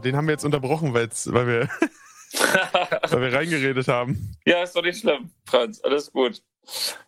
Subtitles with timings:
[0.00, 1.68] den haben wir jetzt unterbrochen, weil wir,
[3.10, 4.36] weil wir reingeredet haben.
[4.46, 5.80] Ja, ist doch nicht schlimm, Franz.
[5.82, 6.42] Alles gut.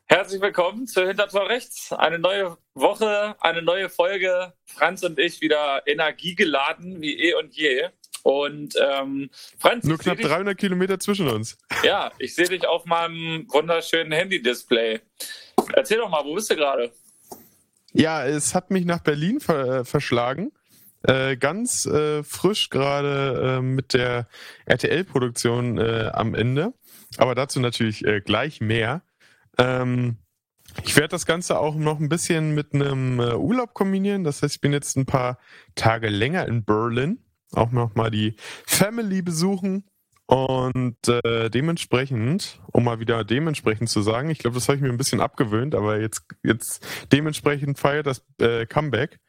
[0.06, 1.92] Herzlich willkommen zu Hintertor Rechts.
[1.92, 4.52] Eine neue Woche, eine neue Folge.
[4.66, 7.88] Franz und ich wieder energiegeladen wie eh und je.
[8.22, 11.58] Und ähm, Franz, nur knapp 300 Kilometer zwischen uns.
[11.82, 15.00] Ja, ich sehe dich auf meinem wunderschönen Handy-Display.
[15.72, 16.92] Erzähl doch mal, wo bist du gerade?
[17.92, 20.52] Ja, es hat mich nach Berlin ver verschlagen.
[21.02, 24.28] Äh, ganz äh, frisch gerade äh, mit der
[24.66, 26.72] RTL-Produktion äh, am Ende.
[27.18, 29.02] Aber dazu natürlich äh, gleich mehr.
[29.58, 30.18] Ähm,
[30.84, 34.24] ich werde das Ganze auch noch ein bisschen mit einem äh, Urlaub kombinieren.
[34.24, 35.38] Das heißt, ich bin jetzt ein paar
[35.74, 37.18] Tage länger in Berlin.
[37.52, 39.84] Auch noch mal die Family besuchen.
[40.32, 44.88] Und äh, dementsprechend, um mal wieder dementsprechend zu sagen, ich glaube, das habe ich mir
[44.88, 49.20] ein bisschen abgewöhnt, aber jetzt, jetzt dementsprechend feiert das äh, Comeback.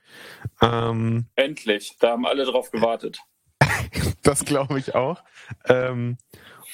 [0.61, 3.19] Ähm, Endlich, da haben alle drauf gewartet.
[4.23, 5.21] das glaube ich auch.
[5.65, 6.15] Ähm,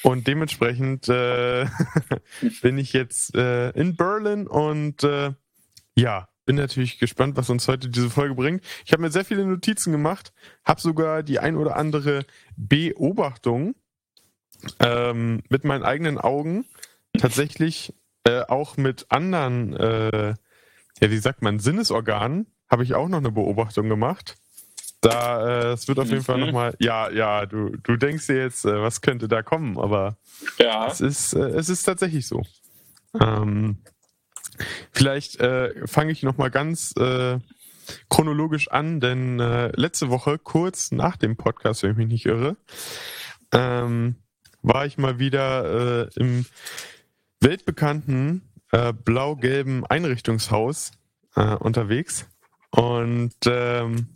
[0.04, 1.66] und dementsprechend äh,
[2.62, 5.32] bin ich jetzt äh, in Berlin und äh,
[5.96, 8.62] ja, bin natürlich gespannt, was uns heute diese Folge bringt.
[8.86, 10.32] Ich habe mir sehr viele Notizen gemacht,
[10.64, 13.74] habe sogar die ein oder andere Beobachtung
[14.78, 16.64] ähm, mit meinen eigenen Augen
[17.18, 17.94] tatsächlich
[18.24, 20.28] äh, auch mit anderen, äh,
[21.00, 24.36] ja, wie sagt man, Sinnesorganen, habe ich auch noch eine Beobachtung gemacht.
[25.00, 26.46] Da, äh, es wird auf jeden Fall mhm.
[26.46, 30.18] nochmal, ja, ja, du, du denkst dir jetzt, äh, was könnte da kommen, aber
[30.58, 30.86] ja.
[30.86, 32.42] es ist, äh, es ist tatsächlich so.
[33.18, 33.78] Ähm,
[34.92, 37.38] vielleicht äh, fange ich nochmal ganz äh,
[38.10, 42.56] chronologisch an, denn äh, letzte Woche, kurz nach dem Podcast, wenn ich mich nicht irre,
[43.52, 44.16] ähm,
[44.62, 46.46] war ich mal wieder äh, im
[47.40, 50.92] weltbekannten äh, blau-gelben Einrichtungshaus
[51.36, 52.26] äh, unterwegs
[52.70, 54.08] und ähm,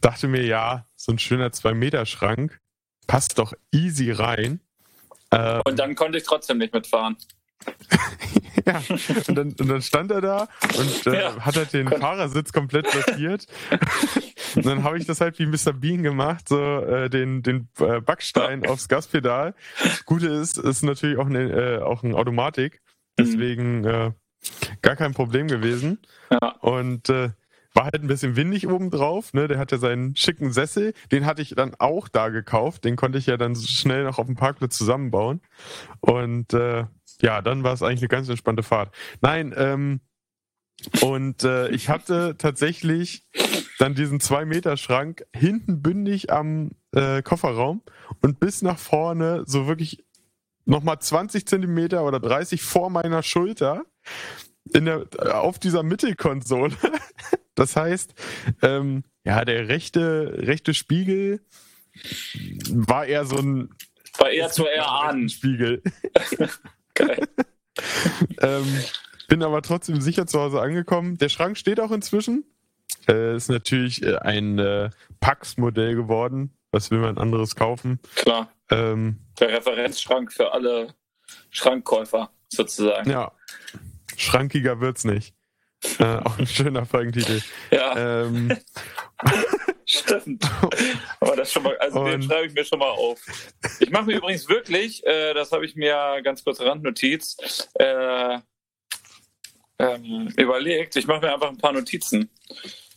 [0.00, 2.60] dachte mir, ja, so ein schöner 2-Meter-Schrank
[3.06, 4.60] passt doch easy rein.
[5.32, 7.16] Ähm, und dann konnte ich trotzdem nicht mitfahren.
[8.66, 8.82] ja,
[9.28, 10.48] und dann, und dann, stand er da
[10.78, 11.44] und äh, ja.
[11.44, 13.46] hat halt den Fahrersitz komplett blockiert.
[14.56, 15.72] und dann habe ich das halt wie Mr.
[15.72, 19.54] Bean gemacht, so äh, den, den äh, Backstein aufs Gaspedal.
[19.82, 22.80] Das Gute ist, ist natürlich auch, eine, äh, auch ein Automatik,
[23.18, 24.12] deswegen äh,
[24.82, 25.98] gar kein Problem gewesen.
[26.30, 26.56] Ja.
[26.60, 27.30] Und äh,
[27.74, 29.46] war halt ein bisschen windig oben drauf, ne?
[29.46, 33.26] Der hatte seinen schicken Sessel, den hatte ich dann auch da gekauft, den konnte ich
[33.26, 35.40] ja dann schnell noch auf dem Parkplatz zusammenbauen.
[36.00, 36.86] Und äh,
[37.22, 38.94] ja, dann war es eigentlich eine ganz entspannte Fahrt.
[39.20, 40.00] Nein, ähm,
[41.02, 43.26] und äh, ich hatte tatsächlich
[43.78, 47.82] dann diesen zwei Meter Schrank hinten bündig am äh, Kofferraum
[48.22, 50.04] und bis nach vorne so wirklich
[50.64, 53.84] nochmal 20 Zentimeter oder 30 vor meiner Schulter
[54.72, 56.76] in der, auf dieser Mittelkonsole.
[57.56, 58.14] Das heißt,
[58.62, 61.44] ähm, ja, der rechte, rechte Spiegel
[62.70, 63.74] war eher so ein.
[64.16, 65.28] War eher zu erahnen.
[65.28, 65.82] Spiegel.
[66.94, 67.28] Geil.
[68.40, 68.84] ähm,
[69.30, 71.16] bin aber trotzdem sicher zu Hause angekommen.
[71.16, 72.44] Der Schrank steht auch inzwischen.
[73.08, 76.52] Äh, ist natürlich äh, ein äh, Pax-Modell geworden.
[76.72, 78.00] Was will man anderes kaufen?
[78.16, 78.52] Klar.
[78.70, 80.94] Ähm, Der Referenzschrank für alle
[81.50, 83.08] Schrankkäufer sozusagen.
[83.08, 83.32] Ja.
[84.16, 85.32] Schrankiger wird's nicht.
[85.98, 87.40] Äh, auch ein schöner Folgentitel.
[87.70, 88.24] Ja.
[88.24, 88.56] Ähm,
[89.86, 90.44] Stimmt.
[91.20, 93.20] Aber das schon mal, also den schreibe ich mir schon mal auf.
[93.78, 98.38] Ich mache mir übrigens wirklich, äh, das habe ich mir ganz kurz Randnotiz, äh,
[99.80, 102.28] ähm, überlegt, ich mache mir einfach ein paar Notizen.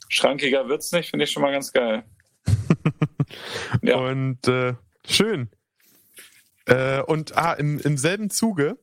[0.09, 2.03] Schrankiger wird's nicht, finde ich schon mal ganz geil.
[3.81, 3.97] ja.
[3.97, 4.73] Und äh,
[5.07, 5.49] schön.
[6.66, 8.77] Äh, und ah, im, im selben Zuge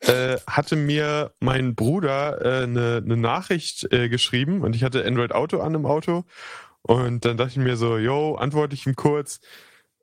[0.00, 5.32] äh, hatte mir mein Bruder äh, eine, eine Nachricht äh, geschrieben und ich hatte Android
[5.32, 6.24] Auto an im Auto
[6.82, 9.40] und dann dachte ich mir so, yo, antworte ich ihm kurz.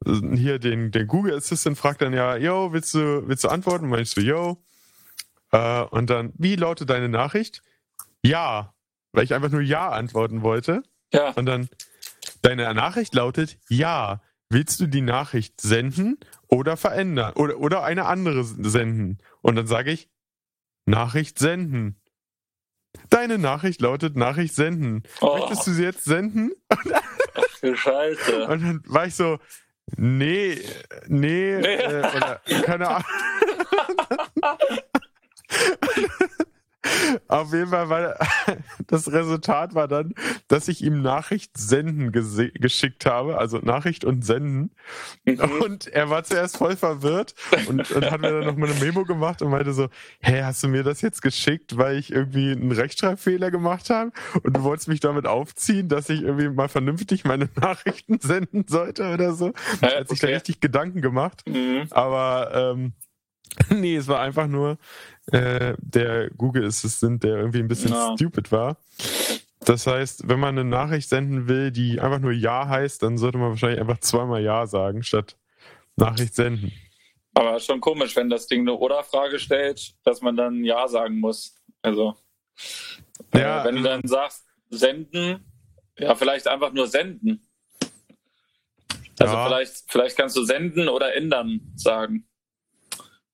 [0.04, 3.94] Hier den, den Google Assistant fragt dann ja, yo, willst du, willst du antworten?
[4.00, 4.58] Ich so, yo.
[5.52, 7.62] Äh, und dann, wie lautet deine Nachricht?
[8.24, 8.74] Ja,
[9.12, 10.84] weil ich einfach nur Ja antworten wollte.
[11.14, 11.32] Ja.
[11.32, 11.70] Und dann,
[12.42, 14.22] deine Nachricht lautet Ja.
[14.54, 16.20] Willst du die Nachricht senden
[16.50, 19.20] oder verändern oder, oder eine andere senden?
[19.42, 20.10] Und dann sage ich,
[20.86, 22.02] Nachricht senden.
[23.10, 25.04] Deine Nachricht lautet Nachricht senden.
[25.22, 25.38] Oh.
[25.38, 26.52] Möchtest du sie jetzt senden?
[26.68, 28.46] Ach du Scheiße.
[28.50, 29.40] Und dann war ich so,
[29.96, 30.60] nee,
[31.08, 31.76] nee, nee.
[31.76, 33.06] Äh, oder keine Ahnung.
[37.28, 38.16] Auf jeden Fall war
[38.88, 40.14] das Resultat war dann,
[40.48, 44.72] dass ich ihm Nachricht senden geschickt habe, also Nachricht und senden.
[45.26, 45.40] Mhm.
[45.62, 47.36] Und er war zuerst voll verwirrt
[47.68, 49.90] und, und hat mir dann noch mal eine Memo gemacht und meinte so,
[50.22, 54.12] hä, hast du mir das jetzt geschickt, weil ich irgendwie einen Rechtschreibfehler gemacht habe
[54.44, 59.14] und du wolltest mich damit aufziehen, dass ich irgendwie mal vernünftig meine Nachrichten senden sollte
[59.14, 59.54] oder so.
[59.82, 60.32] Er hat sich okay.
[60.32, 61.44] da richtig Gedanken gemacht.
[61.48, 61.88] Mhm.
[61.92, 62.94] Aber ähm,
[63.70, 64.78] nee, es war einfach nur
[65.28, 68.16] äh, der Google Assistant, der irgendwie ein bisschen ja.
[68.16, 68.78] stupid war.
[69.66, 73.38] Das heißt, wenn man eine Nachricht senden will, die einfach nur Ja heißt, dann sollte
[73.38, 75.38] man wahrscheinlich einfach zweimal Ja sagen, statt
[75.96, 76.72] Nachricht senden.
[77.34, 81.56] Aber schon komisch, wenn das Ding eine Oder-Frage stellt, dass man dann Ja sagen muss.
[81.82, 82.16] Also,
[83.34, 85.46] äh, ja, äh, wenn du dann sagst, senden,
[85.98, 87.48] ja, vielleicht einfach nur senden.
[89.20, 89.46] Also ja.
[89.46, 92.28] vielleicht, vielleicht kannst du senden oder ändern sagen.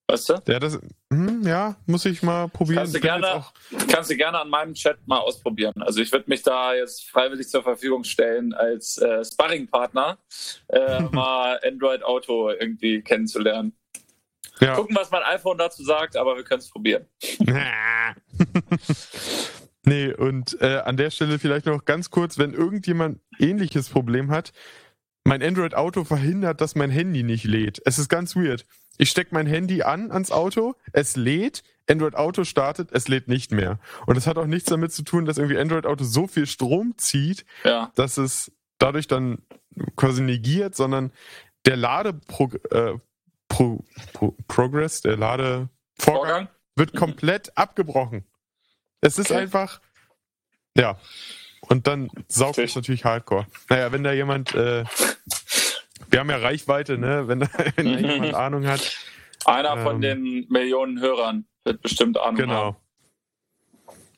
[0.07, 0.41] Weißt du?
[0.47, 0.79] Ja, das,
[1.11, 2.79] hm, ja muss ich mal probieren.
[2.79, 3.45] Kannst du, gerne,
[3.89, 5.81] kannst du gerne an meinem Chat mal ausprobieren.
[5.81, 10.17] Also ich würde mich da jetzt freiwillig zur Verfügung stellen, als äh, Sparringpartner
[10.67, 13.73] äh, mal Android Auto irgendwie kennenzulernen.
[14.59, 14.75] Ja.
[14.75, 17.05] Gucken, was mein iPhone dazu sagt, aber wir können es probieren.
[19.85, 24.51] nee, und äh, an der Stelle vielleicht noch ganz kurz, wenn irgendjemand ähnliches Problem hat,
[25.23, 27.81] mein Android Auto verhindert, dass mein Handy nicht lädt.
[27.85, 28.65] Es ist ganz weird.
[28.97, 33.51] Ich stecke mein Handy an ans Auto, es lädt, Android Auto startet, es lädt nicht
[33.51, 33.79] mehr.
[34.05, 36.95] Und es hat auch nichts damit zu tun, dass irgendwie Android Auto so viel Strom
[36.97, 37.91] zieht, ja.
[37.95, 39.39] dass es dadurch dann
[39.95, 41.11] quasi negiert, sondern
[41.65, 42.93] der Ladeprogress, äh,
[43.47, 46.47] Pro, Pro, Progress, der Ladevorgang Vorgang?
[46.75, 46.97] wird mhm.
[46.97, 48.25] komplett abgebrochen.
[49.01, 49.41] Es ist okay.
[49.41, 49.81] einfach,
[50.75, 50.97] ja.
[51.61, 53.47] Und dann saugt es natürlich Hardcore.
[53.69, 54.83] Naja, wenn da jemand äh,
[56.09, 57.27] wir haben ja Reichweite, ne?
[57.27, 57.49] Wenn da,
[57.81, 58.97] jemand Ahnung hat.
[59.45, 62.53] Einer ähm, von den Millionen Hörern wird bestimmt Ahnung genau.
[62.55, 62.77] haben.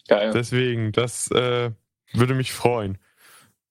[0.08, 0.32] Geil.
[0.34, 1.72] Deswegen, das äh,
[2.14, 2.98] würde mich freuen.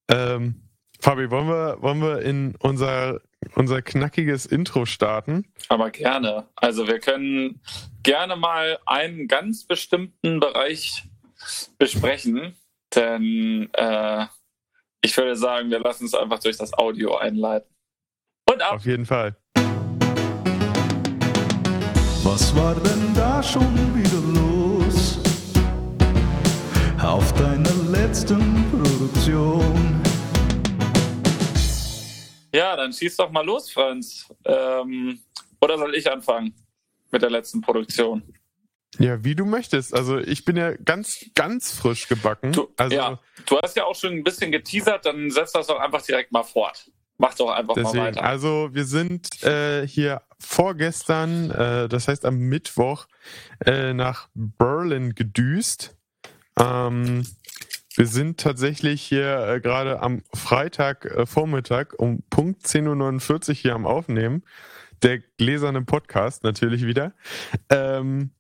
[0.09, 0.63] Ähm,
[1.01, 3.21] Fabi, wollen wir, wollen wir in unser,
[3.55, 5.53] unser knackiges Intro starten?
[5.69, 6.49] Aber gerne.
[6.57, 7.61] Also wir können
[8.03, 11.05] gerne mal einen ganz bestimmten Bereich
[11.79, 12.57] besprechen,
[12.95, 14.27] denn äh,
[15.03, 17.69] ich würde sagen, wir lassen es einfach durch das Audio einleiten.
[18.59, 18.73] Und ab.
[18.73, 19.37] Auf jeden Fall.
[22.25, 25.21] Was war denn da schon wieder los?
[27.01, 30.03] Auf deiner letzten Produktion.
[32.53, 34.27] Ja, dann schieß doch mal los, Franz.
[34.45, 35.21] Ähm,
[35.61, 36.53] oder soll ich anfangen
[37.13, 38.25] mit der letzten Produktion?
[38.99, 39.95] Ja, wie du möchtest.
[39.95, 42.51] Also ich bin ja ganz, ganz frisch gebacken.
[42.51, 45.79] Du, also, ja, du hast ja auch schon ein bisschen geteasert, dann setz das doch
[45.79, 46.91] einfach direkt mal fort.
[47.19, 48.23] Mach doch einfach Deswegen, mal weiter.
[48.23, 53.07] Also wir sind äh, hier vorgestern, äh, das heißt am Mittwoch,
[53.67, 55.97] äh, nach Berlin gedüst.
[56.59, 57.27] Ähm,
[57.97, 63.75] wir sind tatsächlich hier äh, gerade am Freitag äh, Vormittag um Punkt 10.49 Uhr hier
[63.75, 64.45] am Aufnehmen.
[65.03, 67.13] Der gläserne Podcast natürlich wieder.
[67.69, 68.31] Ähm,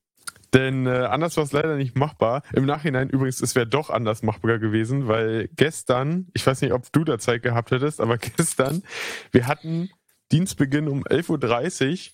[0.54, 2.42] denn äh, anders war es leider nicht machbar.
[2.52, 6.90] Im Nachhinein übrigens, es wäre doch anders machbar gewesen, weil gestern, ich weiß nicht, ob
[6.92, 8.82] du da Zeit gehabt hättest, aber gestern,
[9.30, 9.90] wir hatten
[10.32, 12.12] Dienstbeginn um 11.30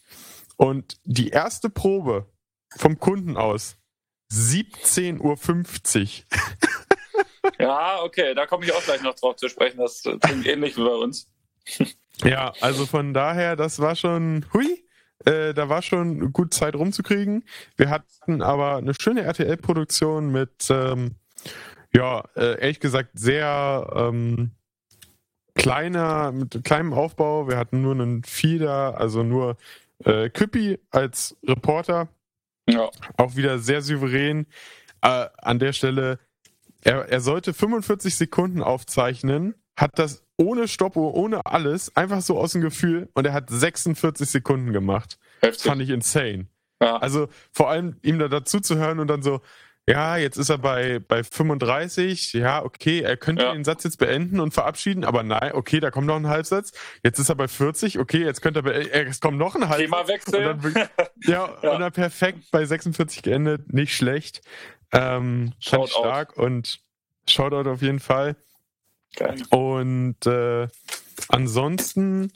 [0.59, 2.27] Uhr und die erste Probe
[2.77, 3.77] vom Kunden aus
[4.33, 5.37] 17.50 Uhr.
[7.59, 9.79] ja, okay, da komme ich auch gleich noch drauf zu sprechen.
[9.79, 11.29] Das klingt ähnlich wie bei uns.
[12.25, 14.84] ja, also von daher, das war schon, hui,
[15.25, 17.44] äh, da war schon gut Zeit rumzukriegen.
[17.76, 21.17] Wir hatten aber eine schöne RTL-Produktion mit, ähm,
[21.94, 24.50] ja, äh, ehrlich gesagt, sehr ähm,
[25.54, 27.49] kleiner, mit kleinem Aufbau.
[27.49, 29.57] Wir hatten nur einen Feeder, also nur
[30.04, 32.09] äh, Küppi als Reporter.
[32.69, 32.90] Ja.
[33.16, 34.47] Auch wieder sehr souverän.
[35.02, 36.19] Äh, an der Stelle,
[36.83, 42.52] er, er sollte 45 Sekunden aufzeichnen, hat das ohne Stoppuhr, ohne alles, einfach so aus
[42.52, 45.19] dem Gefühl und er hat 46 Sekunden gemacht.
[45.40, 45.62] Heftig.
[45.62, 46.47] Das fand ich insane.
[46.83, 46.97] Ja.
[46.97, 49.40] Also vor allem ihm da dazu zu hören und dann so,
[49.87, 53.52] ja, jetzt ist er bei, bei 35, ja, okay, er könnte ja.
[53.52, 56.73] den Satz jetzt beenden und verabschieden, aber nein, okay, da kommt noch ein Halbsatz.
[57.02, 59.85] Jetzt ist er bei 40, okay, jetzt könnte er, äh, es kommt noch ein Halbsatz.
[59.85, 60.47] Themawechsel.
[60.47, 60.88] Und dann,
[61.23, 64.40] ja, ja, und dann perfekt bei 46 geendet, nicht schlecht.
[64.90, 65.88] Ähm, Shoutout.
[65.88, 66.81] stark und
[67.28, 68.37] Shoutout auf jeden Fall.
[69.16, 69.42] Geil.
[69.50, 70.68] Und äh,
[71.28, 72.33] ansonsten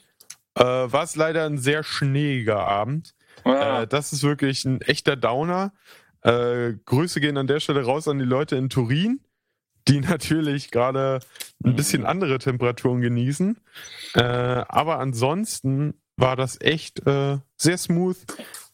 [0.55, 3.15] äh, war es leider ein sehr schneeiger Abend.
[3.45, 3.83] Ja.
[3.83, 5.73] Äh, das ist wirklich ein echter Downer.
[6.23, 9.21] Äh, Grüße gehen an der Stelle raus an die Leute in Turin,
[9.87, 11.21] die natürlich gerade
[11.65, 13.59] ein bisschen andere Temperaturen genießen.
[14.15, 18.17] Äh, aber ansonsten war das echt äh, sehr smooth.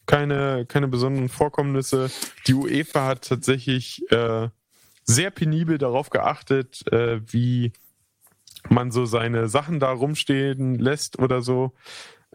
[0.06, 2.10] keine, keine besonderen Vorkommnisse.
[2.46, 4.48] Die UEFA hat tatsächlich äh,
[5.04, 7.72] sehr penibel darauf geachtet, äh, wie
[8.68, 11.72] man so seine Sachen da rumstehen lässt oder so.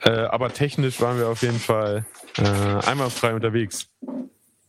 [0.01, 2.05] Äh, aber technisch waren wir auf jeden Fall
[2.38, 3.89] äh, einwandfrei unterwegs.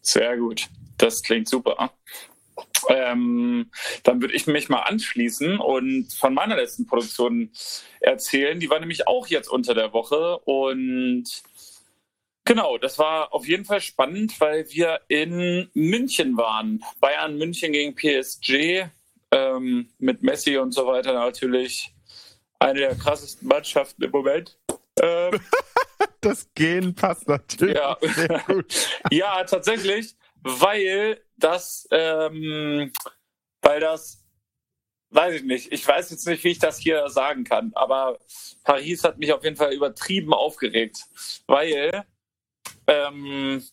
[0.00, 0.69] Sehr gut.
[0.99, 1.93] Das klingt super.
[2.88, 3.71] Ähm,
[4.02, 7.50] dann würde ich mich mal anschließen und von meiner letzten Produktion
[8.00, 8.59] erzählen.
[8.59, 11.25] Die war nämlich auch jetzt unter der Woche und
[12.45, 16.83] genau, das war auf jeden Fall spannend, weil wir in München waren.
[17.00, 18.90] Bayern München gegen PSG
[19.31, 21.95] ähm, mit Messi und so weiter natürlich
[22.59, 24.59] eine der krassesten Mannschaften im Moment.
[25.01, 25.41] Ähm,
[26.21, 27.77] das Gen passt natürlich.
[27.77, 27.97] Ja,
[29.11, 32.93] ja tatsächlich, weil das, ähm,
[33.63, 34.25] weil das,
[35.11, 38.19] weiß ich nicht, ich weiß jetzt nicht, wie ich das hier sagen kann, aber
[38.65, 41.07] Paris hat mich auf jeden Fall übertrieben aufgeregt,
[41.47, 42.05] weil
[42.87, 43.65] ähm,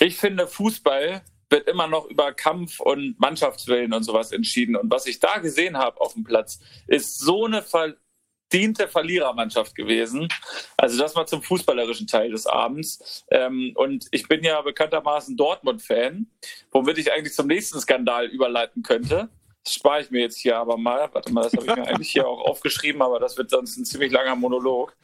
[0.00, 1.22] ich finde, Fußball
[1.54, 4.74] wird immer noch über Kampf und Mannschaftswillen und sowas entschieden.
[4.74, 6.58] Und was ich da gesehen habe auf dem Platz,
[6.88, 10.28] ist so eine verdiente Verlierermannschaft gewesen.
[10.76, 13.24] Also das mal zum fußballerischen Teil des Abends.
[13.30, 16.26] Ähm, und ich bin ja bekanntermaßen Dortmund-Fan,
[16.72, 19.28] womit ich eigentlich zum nächsten Skandal überleiten könnte.
[19.62, 21.08] Das spare ich mir jetzt hier aber mal.
[21.12, 23.84] Warte mal, das habe ich mir eigentlich hier auch aufgeschrieben, aber das wird sonst ein
[23.84, 24.96] ziemlich langer Monolog.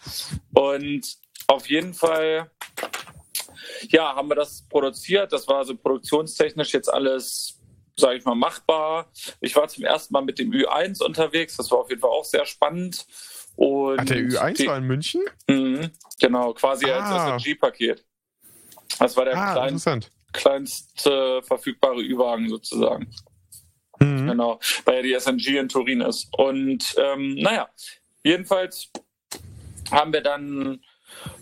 [0.52, 1.16] Und
[1.46, 2.50] auf jeden Fall
[3.88, 5.32] ja, haben wir das produziert.
[5.32, 7.58] Das war so produktionstechnisch jetzt alles,
[7.96, 9.10] sage ich mal, machbar.
[9.40, 11.56] Ich war zum ersten Mal mit dem Ü1 unterwegs.
[11.56, 13.06] Das war auf jeden Fall auch sehr spannend.
[13.56, 15.22] Und Ach, der Ü1 die, war in München?
[15.48, 17.26] Mh, genau, quasi ah.
[17.26, 18.04] als SNG-Paket.
[18.98, 23.10] Das war der ah, klein, kleinste verfügbare Ü-Wagen sozusagen.
[24.00, 24.28] Mhm.
[24.28, 26.28] Genau, weil ja die SNG in Turin ist.
[26.36, 27.68] Und ähm, naja,
[28.22, 28.90] jedenfalls
[29.90, 30.80] haben wir dann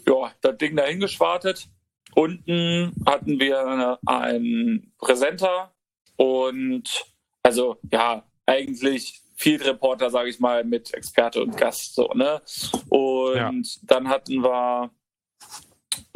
[0.06, 1.68] ja, das Ding dahin geschwartet
[2.14, 5.72] Unten hatten wir einen Präsenter
[6.16, 7.06] und
[7.42, 12.42] also ja, eigentlich Field Reporter, sage ich mal, mit Experte und Gast so, ne?
[12.88, 13.52] Und ja.
[13.84, 14.90] dann hatten wir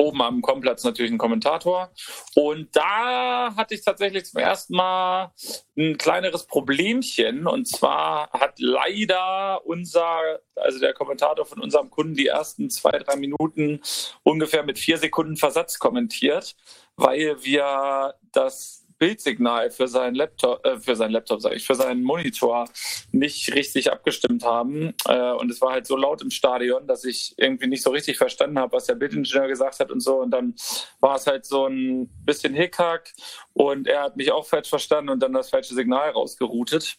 [0.03, 1.91] oben am Komplatz natürlich ein Kommentator.
[2.35, 5.33] Und da hatte ich tatsächlich zum ersten Mal
[5.77, 7.47] ein kleineres Problemchen.
[7.47, 13.17] Und zwar hat leider unser, also der Kommentator von unserem Kunden, die ersten zwei, drei
[13.17, 13.81] Minuten
[14.23, 16.57] ungefähr mit vier Sekunden Versatz kommentiert,
[16.97, 22.05] weil wir das Bildsignal für seinen Laptop, äh, für seinen Laptop, sage ich, für seinen
[22.05, 22.69] Monitor
[23.11, 24.95] nicht richtig abgestimmt haben.
[25.09, 28.17] Äh, und es war halt so laut im Stadion, dass ich irgendwie nicht so richtig
[28.17, 30.21] verstanden habe, was der Bildingenieur gesagt hat und so.
[30.21, 30.55] Und dann
[31.01, 33.13] war es halt so ein bisschen Hickhack
[33.55, 36.97] und er hat mich auch falsch verstanden und dann das falsche Signal rausgeroutet.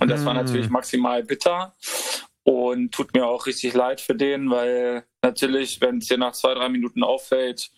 [0.00, 0.26] Und das mm.
[0.26, 1.72] war natürlich maximal bitter
[2.42, 6.52] und tut mir auch richtig leid für den, weil natürlich, wenn es dir nach zwei,
[6.54, 7.70] drei Minuten auffällt,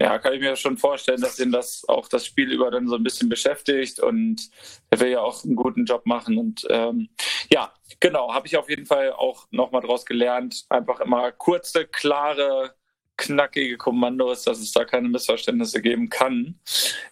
[0.00, 2.94] ja, kann ich mir schon vorstellen, dass ihn das auch das Spiel über dann so
[2.94, 4.48] ein bisschen beschäftigt und
[4.90, 6.38] er will ja auch einen guten Job machen.
[6.38, 7.08] Und ähm,
[7.52, 10.66] ja, genau, habe ich auf jeden Fall auch nochmal draus gelernt.
[10.68, 12.74] Einfach immer kurze, klare,
[13.16, 16.60] knackige Kommandos, dass es da keine Missverständnisse geben kann.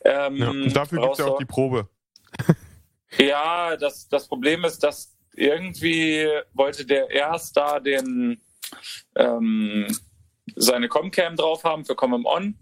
[0.05, 1.89] Ähm, ja, und dafür gibt es ja auch die Probe.
[3.19, 8.41] ja, das, das Problem ist, dass irgendwie wollte der erst da den
[9.17, 9.87] ähm,
[10.55, 12.57] seine Comcam drauf haben für Come On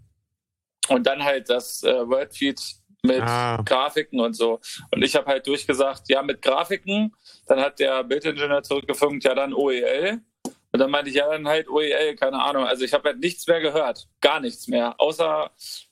[0.89, 2.61] und dann halt das äh, Wordfeed
[3.03, 3.61] mit ah.
[3.65, 4.61] Grafiken und so.
[4.91, 7.15] Und ich habe halt durchgesagt, ja, mit Grafiken.
[7.47, 10.21] Dann hat der Bildingenieur zurückgefunkt, ja, dann OEL.
[10.73, 12.65] Und dann meinte ich, ja, dann halt OEL, keine Ahnung.
[12.65, 15.51] Also ich habe halt nichts mehr gehört, gar nichts mehr, außer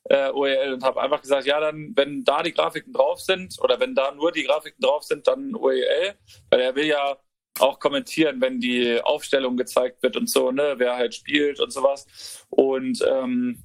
[0.09, 3.79] äh, OEL und habe einfach gesagt, ja, dann, wenn da die Grafiken drauf sind oder
[3.79, 6.15] wenn da nur die Grafiken drauf sind, dann OEL,
[6.51, 7.17] weil er will ja
[7.61, 12.45] auch kommentieren, wenn die Aufstellung gezeigt wird und so, ne, wer halt spielt und sowas.
[12.51, 13.63] Und ähm,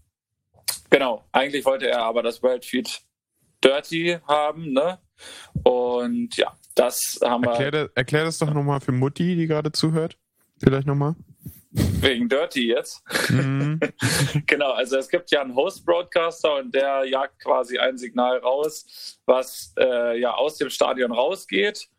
[0.89, 3.01] Genau, eigentlich wollte er aber das Worldfeed
[3.63, 5.00] Dirty haben, ne?
[5.63, 7.91] Und ja, das haben erklär wir.
[7.95, 10.17] erklär das doch nochmal für Mutti, die gerade zuhört.
[10.59, 11.15] Vielleicht nochmal.
[11.71, 13.03] Wegen Dirty jetzt.
[13.29, 13.79] Mhm.
[14.45, 19.74] genau, also es gibt ja einen Host-Broadcaster und der jagt quasi ein Signal raus, was
[19.77, 21.89] äh, ja aus dem Stadion rausgeht.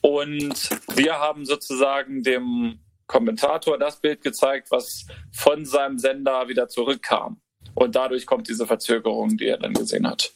[0.00, 7.40] Und wir haben sozusagen dem Kommentator das Bild gezeigt, was von seinem Sender wieder zurückkam.
[7.74, 10.32] Und dadurch kommt diese Verzögerung, die er dann gesehen hat.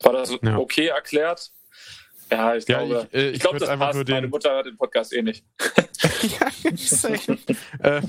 [0.00, 0.58] War das ja.
[0.58, 1.52] okay erklärt?
[2.30, 4.08] Ja, ich ja, glaube, ich, äh, ich, ich glaube, das passt.
[4.08, 4.14] Den...
[4.14, 5.44] Meine Mutter hört den Podcast eh nicht.
[6.40, 6.48] ja,
[7.98, 8.02] äh,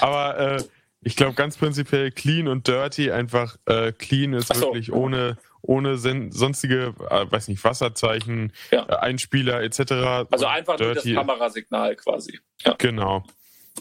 [0.00, 0.64] aber äh,
[1.02, 3.12] ich glaube ganz prinzipiell clean und dirty.
[3.12, 4.60] Einfach äh, clean ist so.
[4.60, 8.84] wirklich ohne ohne sonstige, äh, weiß nicht, Wasserzeichen, ja.
[8.86, 9.92] Einspieler etc.
[10.30, 11.12] Also einfach dirty.
[11.12, 12.40] nur das Kamerasignal quasi.
[12.64, 12.74] Ja.
[12.78, 13.24] Genau.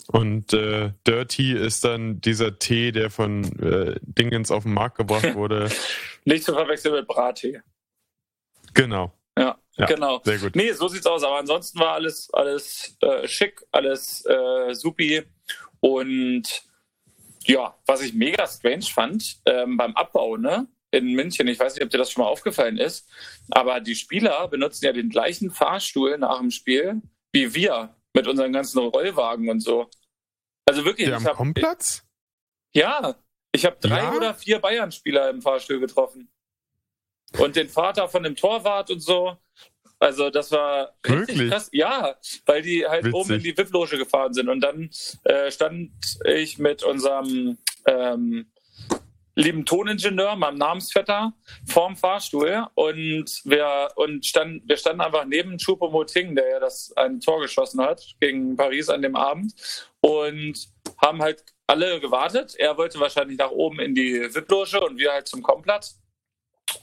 [0.07, 5.33] Und äh, Dirty ist dann dieser Tee, der von äh, Dingens auf den Markt gebracht
[5.35, 5.69] wurde.
[6.25, 7.61] Nicht zu verwechseln mit Brattee.
[8.73, 9.13] Genau.
[9.37, 10.21] Ja, ja, genau.
[10.23, 10.55] Sehr gut.
[10.55, 11.23] Nee, so sieht's aus.
[11.23, 15.23] Aber ansonsten war alles, alles äh, schick, alles äh, supi.
[15.79, 16.63] Und
[17.45, 20.67] ja, was ich mega strange fand, ähm, beim Abbau, ne?
[20.93, 23.07] In München, ich weiß nicht, ob dir das schon mal aufgefallen ist,
[23.49, 28.53] aber die Spieler benutzen ja den gleichen Fahrstuhl nach dem Spiel wie wir mit unseren
[28.53, 29.89] ganzen Rollwagen und so.
[30.65, 31.07] Also wirklich.
[31.07, 32.03] Der am hab, Komplatz?
[32.73, 33.15] Ja,
[33.51, 34.13] ich habe drei ja?
[34.13, 36.31] oder vier Bayern-Spieler im Fahrstuhl getroffen.
[37.37, 39.37] Und den Vater von dem Torwart und so.
[39.99, 41.69] Also das war richtig krass.
[41.71, 42.15] Ja,
[42.45, 43.13] weil die halt Witzig.
[43.13, 44.49] oben in die VIP-Loge gefahren sind.
[44.49, 44.89] Und dann
[45.25, 45.91] äh, stand
[46.25, 48.51] ich mit unserem ähm,
[49.35, 51.33] lieben Toningenieur, meinem Namensvetter,
[51.65, 57.19] vorm Fahrstuhl und wir, und stand, wir standen einfach neben Choupo-Moting, der ja das ein
[57.19, 59.53] Tor geschossen hat gegen Paris an dem Abend
[60.01, 60.67] und
[61.01, 62.55] haben halt alle gewartet.
[62.57, 66.01] Er wollte wahrscheinlich nach oben in die VIP-Loge und wir halt zum Komplatz,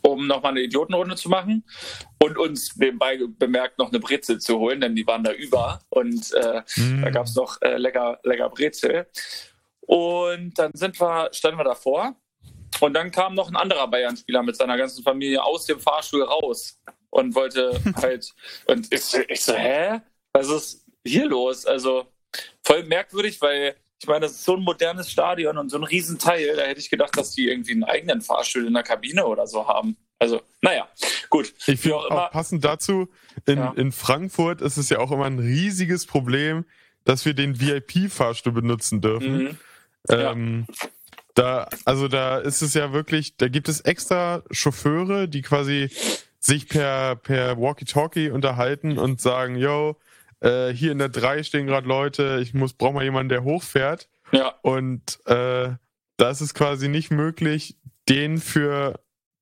[0.02, 1.64] um nochmal eine Idiotenrunde zu machen
[2.23, 6.33] und uns nebenbei bemerkt noch eine Brezel zu holen, denn die waren da über und
[6.35, 7.02] äh, mm.
[7.02, 9.07] da gab es noch äh, lecker, lecker Brezel.
[9.81, 12.17] Und dann sind wir, standen wir davor
[12.80, 16.78] und dann kam noch ein anderer Bayern-Spieler mit seiner ganzen Familie aus dem Fahrstuhl raus
[17.11, 18.32] und wollte halt.
[18.66, 20.00] Und ich, ich so, hä?
[20.32, 21.66] Was ist hier los?
[21.66, 22.06] Also
[22.62, 26.54] voll merkwürdig, weil ich meine, das ist so ein modernes Stadion und so ein Riesenteil.
[26.56, 29.66] Da hätte ich gedacht, dass die irgendwie einen eigenen Fahrstuhl in der Kabine oder so
[29.66, 29.97] haben.
[30.20, 30.88] Also, naja,
[31.30, 31.52] gut.
[31.66, 33.08] Ich finde auch, auch passend dazu,
[33.47, 33.73] in, ja.
[33.76, 36.64] in Frankfurt ist es ja auch immer ein riesiges Problem,
[37.04, 39.42] dass wir den VIP-Fahrstuhl benutzen dürfen.
[39.44, 39.58] Mhm.
[40.11, 40.88] Ähm, ja.
[41.38, 45.88] Da, also da ist es ja wirklich, da gibt es extra Chauffeure, die quasi
[46.40, 49.97] sich per, per Walkie-Talkie unterhalten und sagen, yo,
[50.40, 54.09] äh, hier in der 3 stehen gerade Leute, ich muss, brauche mal jemanden, der hochfährt.
[54.33, 54.54] Ja.
[54.62, 55.71] Und äh,
[56.16, 57.76] da ist es quasi nicht möglich,
[58.09, 58.99] den für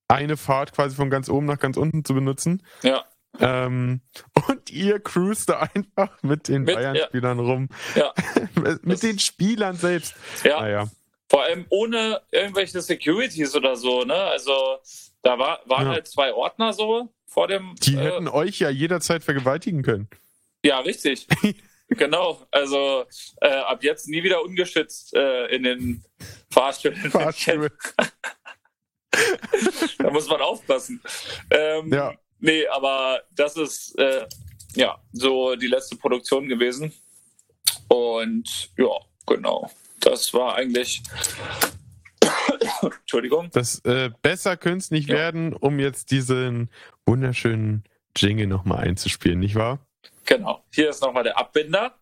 [0.07, 2.63] eine Fahrt quasi von ganz oben nach ganz unten zu benutzen.
[2.83, 3.07] Ja.
[3.41, 4.03] Ähm,
[4.49, 7.45] und ihr cruist da einfach mit den Bayern-Spielern ja.
[7.45, 7.69] rum.
[7.95, 8.13] Ja.
[8.83, 10.15] mit den Spielern selbst.
[10.45, 10.61] Ja.
[10.61, 10.91] Naja.
[11.29, 14.15] Vor allem ohne irgendwelche Securities oder so, ne?
[14.15, 14.79] Also
[15.23, 15.93] da war, waren ja.
[15.95, 17.75] halt zwei Ordner so vor dem.
[17.83, 20.09] Die äh, hätten euch ja jederzeit vergewaltigen können.
[20.65, 21.27] Ja, richtig.
[21.89, 22.47] genau.
[22.53, 23.05] Also
[23.41, 26.05] äh, ab jetzt nie wieder ungeschützt äh, in den
[26.51, 26.97] Fahrstühlen.
[27.11, 27.71] Fahrstuhl.
[29.99, 31.03] da muss man aufpassen.
[31.51, 32.15] Ähm, ja.
[32.39, 34.27] Nee, aber das ist äh,
[34.77, 36.93] ja so die letzte Produktion gewesen.
[37.89, 38.91] Und ja,
[39.27, 39.71] genau
[40.07, 41.03] das war eigentlich.
[42.83, 43.51] Entschuldigung.
[43.53, 45.17] Das äh, besser könnte es nicht ja.
[45.17, 46.71] werden, um jetzt diesen
[47.05, 47.85] wunderschönen
[48.17, 49.81] Jingle nochmal einzuspielen, nicht wahr?
[50.25, 50.65] Genau.
[50.73, 51.99] Hier ist nochmal der Abbinder.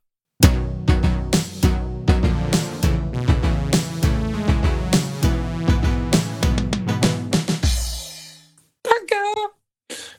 [8.82, 9.16] Danke.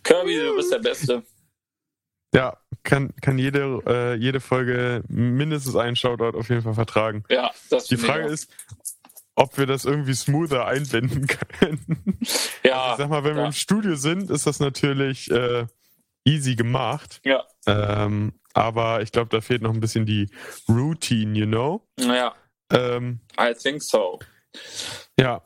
[0.03, 1.23] Kirby, du bist der Beste.
[2.35, 7.23] Ja, kann, kann jede, äh, jede Folge mindestens einen Shoutout auf jeden Fall vertragen.
[7.29, 8.49] Ja, das Die Frage ist,
[9.35, 11.27] ob wir das irgendwie smoother einbinden
[11.59, 12.19] können.
[12.63, 12.81] Ja.
[12.81, 13.43] Also ich sag mal, wenn ja.
[13.43, 15.65] wir im Studio sind, ist das natürlich äh,
[16.25, 17.21] easy gemacht.
[17.23, 17.45] Ja.
[17.67, 20.29] Ähm, aber ich glaube, da fehlt noch ein bisschen die
[20.67, 21.87] Routine, you know?
[21.99, 22.35] Ja.
[22.71, 24.19] Ähm, I think so.
[25.19, 25.41] Ja.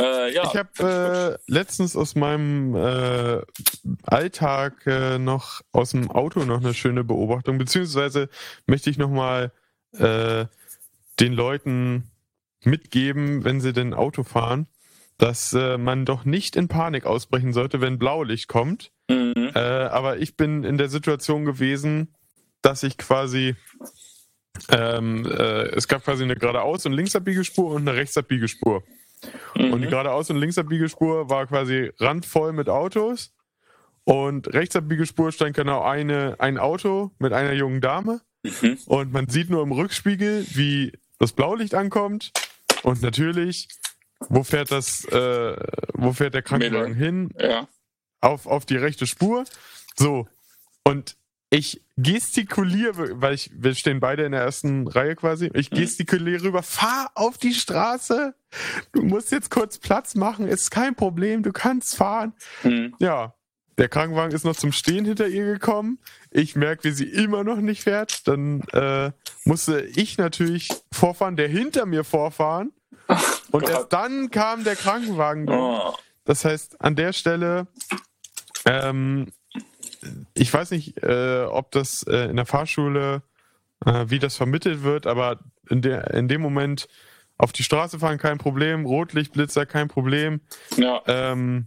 [0.00, 0.44] Äh, ja.
[0.44, 3.40] Ich habe äh, letztens aus meinem äh,
[4.02, 8.28] Alltag äh, noch aus dem Auto noch eine schöne Beobachtung, beziehungsweise
[8.66, 9.52] möchte ich nochmal
[9.92, 10.46] äh,
[11.18, 12.10] den Leuten
[12.64, 14.66] mitgeben, wenn sie denn Auto fahren,
[15.18, 18.92] dass äh, man doch nicht in Panik ausbrechen sollte, wenn Blaulicht kommt.
[19.08, 19.50] Mhm.
[19.54, 22.14] Äh, aber ich bin in der Situation gewesen,
[22.62, 23.54] dass ich quasi
[24.68, 28.82] ähm, äh, es gab quasi eine geradeaus- und linksabbiegelspur und eine rechtsabbiegelspur.
[29.56, 29.72] Mhm.
[29.72, 33.32] Und die geradeaus- und linksabbiegelspur war quasi randvoll mit Autos.
[34.04, 38.20] Und rechtsabbiegelspur stand genau eine, ein Auto mit einer jungen Dame.
[38.42, 38.78] Mhm.
[38.86, 42.32] Und man sieht nur im Rückspiegel, wie das Blaulicht ankommt.
[42.82, 43.68] Und natürlich,
[44.28, 45.56] wo fährt das, äh,
[45.92, 47.30] wo fährt der Krankenwagen hin?
[47.38, 47.68] Ja.
[48.20, 49.44] Auf, auf die rechte Spur.
[49.96, 50.26] So.
[50.82, 51.16] Und
[51.50, 55.50] ich gestikuliere, weil ich, wir stehen beide in der ersten Reihe quasi.
[55.54, 55.76] Ich mhm.
[55.76, 58.34] gestikuliere rüber, fahr auf die Straße.
[58.92, 62.32] Du musst jetzt kurz Platz machen, ist kein Problem, du kannst fahren.
[62.62, 62.94] Mhm.
[62.98, 63.34] Ja,
[63.78, 65.98] der Krankenwagen ist noch zum Stehen hinter ihr gekommen.
[66.30, 68.28] Ich merke, wie sie immer noch nicht fährt.
[68.28, 69.12] Dann äh,
[69.44, 72.72] musste ich natürlich vorfahren, der hinter mir vorfahren.
[73.08, 73.70] Ach, und Gott.
[73.70, 75.48] erst dann kam der Krankenwagen.
[75.48, 75.94] Oh.
[76.24, 77.68] Das heißt, an der Stelle
[78.66, 79.32] ähm,
[80.34, 83.22] ich weiß nicht, äh, ob das äh, in der Fahrschule
[83.84, 86.88] äh, wie das vermittelt wird, aber in, der, in dem Moment
[87.40, 90.40] auf die Straße fahren kein Problem, Rotlichtblitzer kein Problem.
[90.76, 91.02] Ja.
[91.06, 91.66] Ähm,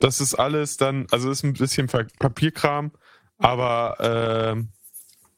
[0.00, 2.92] das ist alles dann, also ist ein bisschen Papierkram,
[3.38, 4.62] aber äh,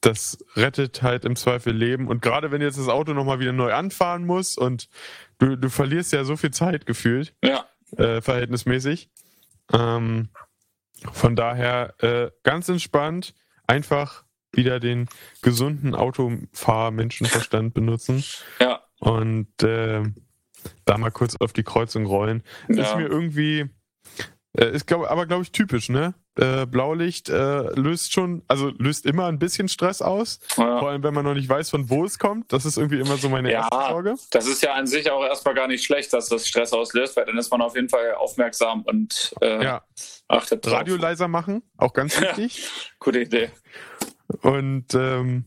[0.00, 2.08] das rettet halt im Zweifel Leben.
[2.08, 4.88] Und gerade wenn jetzt das Auto nochmal wieder neu anfahren muss und
[5.38, 7.66] du, du verlierst ja so viel Zeit gefühlt, ja.
[7.96, 9.10] äh, verhältnismäßig.
[9.72, 10.28] Ähm,
[11.12, 13.34] von daher äh, ganz entspannt,
[13.66, 15.08] einfach wieder den
[15.42, 18.24] gesunden Autofahr-Menschenverstand benutzen.
[18.60, 18.83] Ja.
[19.04, 20.02] Und äh,
[20.84, 22.42] da mal kurz auf die Kreuzung rollen.
[22.68, 22.82] Ja.
[22.82, 23.66] Ist mir irgendwie,
[24.56, 26.14] äh, ist glaub, aber glaube ich typisch, ne?
[26.36, 30.40] Äh, Blaulicht äh, löst schon, also löst immer ein bisschen Stress aus.
[30.56, 30.80] Ja.
[30.80, 32.52] Vor allem, wenn man noch nicht weiß, von wo es kommt.
[32.52, 34.14] Das ist irgendwie immer so meine ja, erste Sorge.
[34.30, 37.26] Das ist ja an sich auch erstmal gar nicht schlecht, dass das Stress auslöst, weil
[37.26, 39.84] dann ist man auf jeden Fall aufmerksam und äh, ja.
[40.26, 40.74] achtet drauf.
[40.74, 42.68] Radio leiser machen, auch ganz wichtig.
[42.98, 43.50] Gute Idee.
[44.42, 45.44] Und ähm,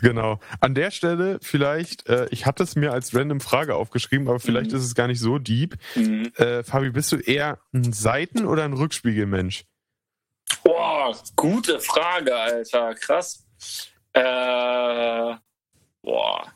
[0.00, 0.40] Genau.
[0.60, 4.70] An der Stelle vielleicht, äh, ich hatte es mir als random Frage aufgeschrieben, aber vielleicht
[4.70, 4.76] mhm.
[4.76, 5.76] ist es gar nicht so deep.
[5.94, 6.32] Mhm.
[6.36, 9.64] Äh, Fabi, bist du eher ein Seiten- oder ein Rückspiegelmensch?
[10.64, 12.94] Boah, gute Frage, Alter.
[12.94, 13.44] Krass.
[14.12, 15.34] Äh,
[16.02, 16.52] boah.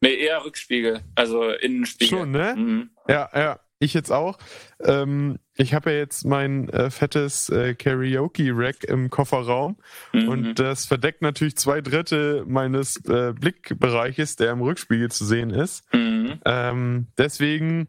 [0.00, 2.18] Nee, eher Rückspiegel, also Innenspiegel.
[2.18, 2.54] Schon, ne?
[2.56, 2.90] Mhm.
[3.08, 3.60] Ja, ja.
[3.84, 4.38] Ich jetzt auch.
[4.82, 9.76] Ähm, ich habe ja jetzt mein äh, fettes äh, Karaoke-Rack im Kofferraum
[10.14, 10.28] mhm.
[10.28, 15.84] und das verdeckt natürlich zwei Drittel meines äh, Blickbereiches, der im Rückspiegel zu sehen ist.
[15.92, 16.40] Mhm.
[16.46, 17.88] Ähm, deswegen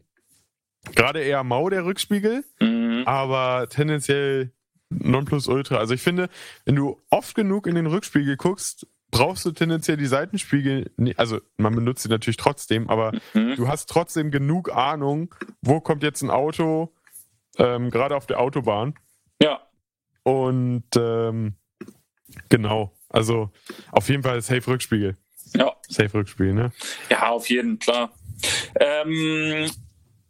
[0.93, 3.03] gerade eher mau der Rückspiegel, mhm.
[3.05, 4.51] aber tendenziell
[4.89, 5.77] Nonplusultra.
[5.77, 6.27] Also ich finde,
[6.65, 11.73] wenn du oft genug in den Rückspiegel guckst, brauchst du tendenziell die Seitenspiegel, also man
[11.73, 13.55] benutzt sie natürlich trotzdem, aber mhm.
[13.55, 16.93] du hast trotzdem genug Ahnung, wo kommt jetzt ein Auto,
[17.57, 18.93] ähm, gerade auf der Autobahn.
[19.41, 19.61] Ja.
[20.23, 21.55] Und ähm,
[22.49, 23.51] genau, also
[23.93, 25.15] auf jeden Fall Safe Rückspiegel.
[25.55, 25.73] Ja.
[25.87, 26.73] Safe Rückspiegel, ne?
[27.09, 28.11] Ja, auf jeden klar.
[28.77, 29.71] Ähm,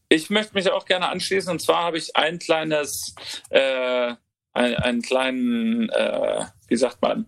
[0.10, 3.15] ich möchte mich auch gerne anschließen und zwar habe ich ein kleines
[3.50, 4.13] äh,
[4.56, 7.28] einen, einen kleinen, äh, wie sagt man,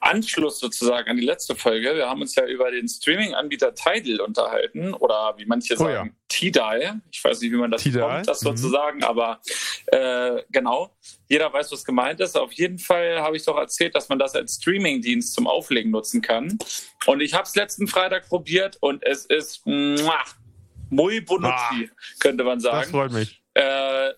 [0.00, 1.94] Anschluss sozusagen an die letzte Folge.
[1.94, 6.14] Wir haben uns ja über den Streaming-Anbieter Tidal unterhalten oder wie manche oh, sagen, ja.
[6.28, 7.00] Tidal.
[7.10, 8.46] Ich weiß nicht, wie man das bekommt, das mhm.
[8.46, 9.40] sozusagen, aber
[9.86, 10.96] äh, genau.
[11.28, 12.36] Jeder weiß, was gemeint ist.
[12.38, 16.22] Auf jeden Fall habe ich doch erzählt, dass man das als Streaming-Dienst zum Auflegen nutzen
[16.22, 16.58] kann.
[17.06, 20.24] Und ich habe es letzten Freitag probiert und es ist muah,
[20.90, 21.50] muy bonucci,
[21.90, 22.82] ah, könnte man sagen.
[22.82, 23.42] Das freut mich.
[23.54, 24.12] Äh,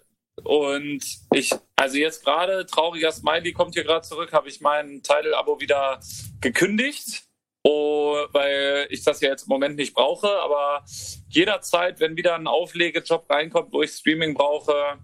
[0.45, 1.03] und
[1.35, 5.99] ich, also jetzt gerade, trauriger Smiley kommt hier gerade zurück, habe ich mein Tidal-Abo wieder
[6.43, 7.23] gekündigt,
[7.63, 10.29] oh, weil ich das ja jetzt im Moment nicht brauche.
[10.43, 10.85] Aber
[11.31, 14.99] jederzeit, wenn wieder ein Auflegejob reinkommt, wo ich Streaming brauche,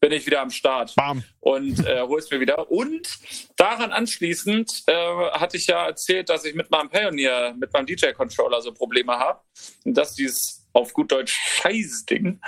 [0.00, 1.22] bin ich wieder am Start Bam.
[1.40, 2.70] und äh, hole es mir wieder.
[2.70, 3.18] Und
[3.56, 4.94] daran anschließend äh,
[5.32, 9.42] hatte ich ja erzählt, dass ich mit meinem Pioneer, mit meinem DJ-Controller so Probleme habe
[9.84, 12.40] und dass dieses auf gut Deutsch Scheißding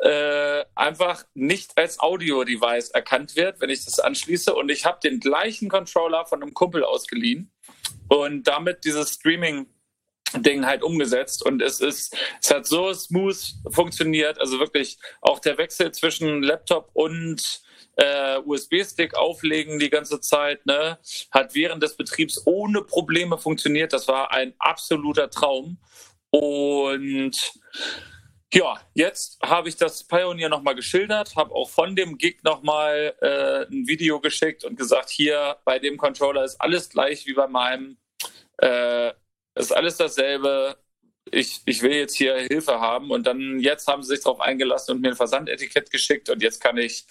[0.00, 4.54] äh, einfach nicht als Audio-Device erkannt wird, wenn ich das anschließe.
[4.54, 7.52] Und ich habe den gleichen Controller von einem Kumpel ausgeliehen
[8.08, 9.66] und damit dieses Streaming
[10.36, 13.36] Ding halt umgesetzt und es ist, es hat so smooth
[13.70, 17.62] funktioniert, also wirklich auch der Wechsel zwischen Laptop und
[17.96, 20.98] äh, USB-Stick auflegen die ganze Zeit, ne,
[21.30, 23.92] hat während des Betriebs ohne Probleme funktioniert.
[23.92, 25.78] Das war ein absoluter Traum
[26.34, 27.52] und
[28.52, 33.72] ja, jetzt habe ich das Pioneer nochmal geschildert, habe auch von dem Gig nochmal äh,
[33.72, 37.98] ein Video geschickt und gesagt, hier bei dem Controller ist alles gleich wie bei meinem.
[38.58, 39.12] Äh,
[39.54, 40.76] ist alles dasselbe.
[41.30, 43.12] Ich, ich will jetzt hier Hilfe haben.
[43.12, 46.30] Und dann jetzt haben sie sich darauf eingelassen und mir ein Versandetikett geschickt.
[46.30, 47.06] Und jetzt kann ich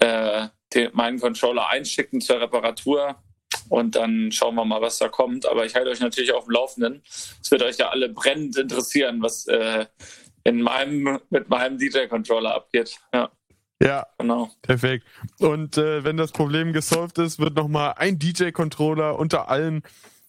[0.00, 3.22] äh, den, meinen Controller einschicken zur Reparatur.
[3.72, 5.46] Und dann schauen wir mal, was da kommt.
[5.46, 7.02] Aber ich halte euch natürlich auf dem Laufenden.
[7.06, 9.86] Es wird euch ja alle brennend interessieren, was äh,
[10.44, 12.98] in meinem, mit meinem DJ-Controller abgeht.
[13.14, 13.30] Ja.
[13.82, 14.50] Ja, genau.
[14.60, 15.06] Perfekt.
[15.38, 19.82] Und äh, wenn das Problem gesolved ist, wird nochmal ein DJ-Controller unter allen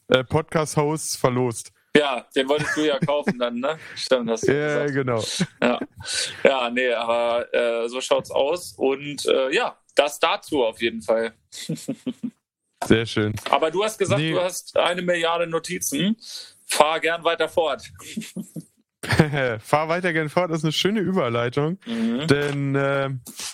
[0.08, 1.73] äh, Podcast-Hosts verlost.
[1.97, 3.77] Ja, den wolltest du ja kaufen dann, ne?
[3.97, 4.93] Stimmt, hast du Ja, gesagt.
[4.93, 5.23] genau.
[5.62, 5.79] Ja.
[6.45, 8.73] ja, nee, aber äh, so schaut's aus.
[8.77, 11.34] Und äh, ja, das dazu auf jeden Fall.
[12.85, 13.33] Sehr schön.
[13.49, 14.31] Aber du hast gesagt, nee.
[14.31, 16.17] du hast eine Milliarde Notizen.
[16.65, 17.91] Fahr gern weiter fort.
[19.59, 21.77] Fahr weiter gern fort, das ist eine schöne Überleitung.
[21.85, 22.27] Mhm.
[22.27, 23.09] Denn äh,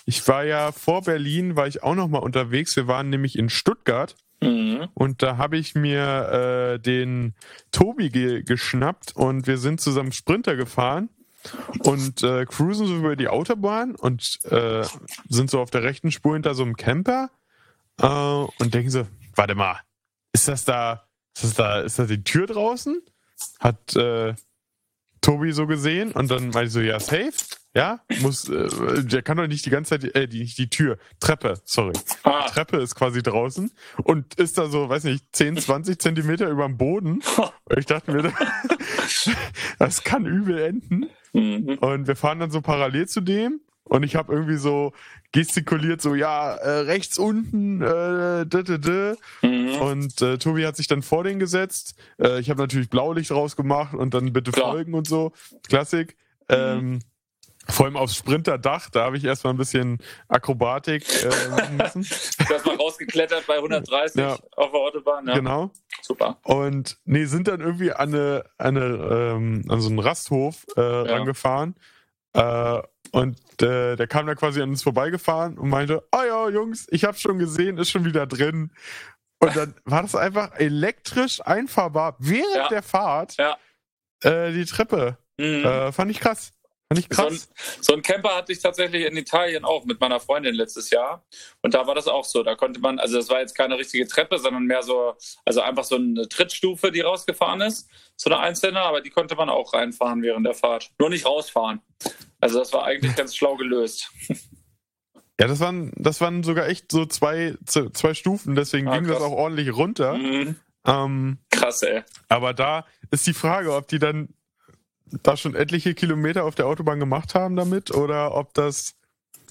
[0.06, 2.76] ich war ja vor Berlin, war ich auch noch mal unterwegs.
[2.76, 4.14] Wir waren nämlich in Stuttgart.
[4.42, 4.88] Mhm.
[4.94, 7.34] Und da habe ich mir äh, den
[7.72, 11.10] Tobi ge geschnappt und wir sind zusammen Sprinter gefahren
[11.80, 14.84] und äh, cruisen so über die Autobahn und äh,
[15.28, 17.30] sind so auf der rechten Spur hinter so einem Camper
[18.00, 19.80] äh, und denken so, warte mal,
[20.32, 21.10] ist das da
[21.42, 23.00] ist da, ist da die Tür draußen?
[23.58, 24.34] Hat äh,
[25.20, 27.32] Tobi so gesehen und dann meinte ich so, ja, safe.
[27.72, 30.98] Ja, muss, äh, der kann doch nicht die ganze Zeit, äh, die, nicht die Tür,
[31.20, 31.92] Treppe, sorry.
[32.24, 33.70] Ah, Treppe ist quasi draußen
[34.02, 37.22] und ist da so, weiß nicht, 10, 20 Zentimeter über dem Boden.
[37.36, 38.32] Und ich dachte mir,
[39.78, 41.06] das kann übel enden.
[41.32, 41.78] mhm.
[41.78, 43.60] Und wir fahren dann so parallel zu dem
[43.90, 44.92] und ich habe irgendwie so
[45.32, 49.16] gestikuliert, so, ja, äh, rechts unten, äh, d -d -d.
[49.42, 49.80] Mhm.
[49.80, 51.96] Und äh, Tobi hat sich dann vor den gesetzt.
[52.18, 54.72] Äh, ich habe natürlich Blaulicht rausgemacht und dann bitte Klar.
[54.72, 55.32] folgen und so.
[55.68, 56.16] Klassik.
[56.48, 57.00] Ähm,
[57.68, 59.98] vor allem aufs Sprinterdach, da habe ich erstmal ein bisschen
[60.28, 62.06] Akrobatik äh, machen müssen.
[62.48, 64.38] Du hast mal rausgeklettert bei 130 Ja.
[64.56, 65.26] auf der Autobahn.
[65.26, 65.34] Ja.
[65.34, 65.70] Genau.
[66.02, 66.38] Super.
[66.44, 70.80] Und nee, sind dann irgendwie an, eine, an, eine, ähm, an so einen Rasthof äh,
[70.80, 71.74] rangefahren.
[72.34, 76.86] Äh, und äh, der kam da quasi an uns vorbeigefahren und meinte, ah ja, Jungs,
[76.90, 78.72] ich hab's schon gesehen, ist schon wieder drin.
[79.40, 82.68] Und dann war das einfach elektrisch einfahrbar während Ja.
[82.68, 83.56] der Fahrt Ja.
[84.22, 85.16] äh, die Treppe.
[85.38, 85.64] Mhm.
[85.64, 86.52] Äh, fand ich krass.
[86.92, 87.48] Fand ich So ein, krass.
[87.80, 91.24] so ein Camper hatte ich tatsächlich in Italien auch mit meiner Freundin letztes Jahr.
[91.62, 92.42] Und da war das auch so.
[92.42, 95.84] Da konnte man, also das war jetzt keine richtige Treppe, sondern mehr so, also einfach
[95.84, 97.88] so eine Trittstufe, die rausgefahren ist.
[98.16, 100.90] So eine einzelne, aber die konnte man auch reinfahren während der Fahrt.
[100.98, 101.80] Nur nicht rausfahren.
[102.40, 104.10] Also das war eigentlich ganz schlau gelöst.
[105.40, 109.18] Ja, das waren, das waren sogar echt so zwei, zwei Stufen, deswegen Ah, ging das
[109.18, 109.26] krass.
[109.26, 110.14] auch ordentlich runter.
[110.18, 110.56] Mhm.
[110.86, 112.02] Ähm, Krass, ey.
[112.28, 114.28] Aber da ist die Frage, ob die dann
[115.22, 118.94] da schon etliche Kilometer auf der Autobahn gemacht haben damit oder ob das,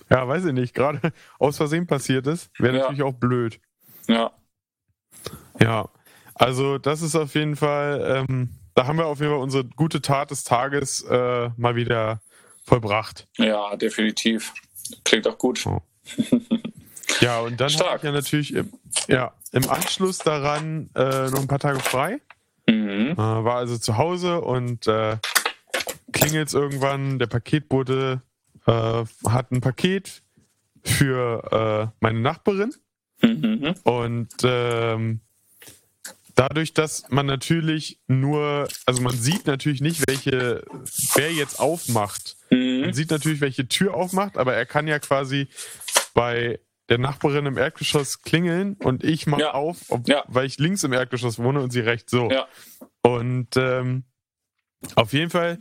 [0.09, 0.99] ja, weiß ich nicht, gerade
[1.39, 2.49] aus Versehen passiert ist.
[2.59, 2.79] Wäre Ja.
[2.81, 3.59] natürlich auch blöd.
[4.07, 4.31] Ja.
[5.59, 5.89] Ja,
[6.35, 10.01] also das ist auf jeden Fall, ähm, da haben wir auf jeden Fall unsere gute
[10.01, 12.21] Tat des Tages äh, mal wieder
[12.69, 13.27] vollbracht.
[13.37, 14.53] Ja, definitiv.
[15.03, 15.65] Klingt auch gut.
[17.21, 17.87] Ja, und dann Stark.
[17.87, 18.71] habe ich ja natürlich im,
[19.07, 22.21] ja, im Anschluss daran äh, noch ein paar Tage frei.
[22.67, 23.11] Mhm.
[23.11, 25.17] Äh, war also zu Hause und äh,
[26.11, 27.19] klingelt irgendwann.
[27.19, 28.21] Der Paketbote
[28.67, 30.21] äh, hat ein Paket
[30.83, 32.73] für äh, meine Nachbarin.
[33.21, 33.75] Mhm.
[33.83, 35.19] Und ähm,
[36.35, 40.63] dadurch, dass man natürlich nur, also man sieht natürlich nicht, welche,
[41.15, 42.37] wer jetzt aufmacht.
[42.89, 45.47] Man sieht natürlich, welche Tür aufmacht, aber er kann ja quasi
[46.13, 49.53] bei der Nachbarin im Erdgeschoss klingeln und ich mache Ja.
[49.53, 50.23] auf, ob, Ja.
[50.27, 52.29] weil ich links im Erdgeschoss wohne und sie rechts so.
[52.31, 52.47] Ja.
[53.03, 54.03] Und ähm,
[54.95, 55.59] auf jeden Fall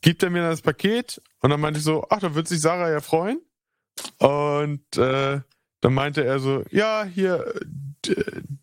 [0.00, 2.90] gibt er mir das Paket und dann meinte ich so, ach, da wird sich Sarah
[2.90, 3.40] ja freuen.
[4.18, 5.40] Und äh,
[5.80, 7.54] dann meinte er so, ja, hier,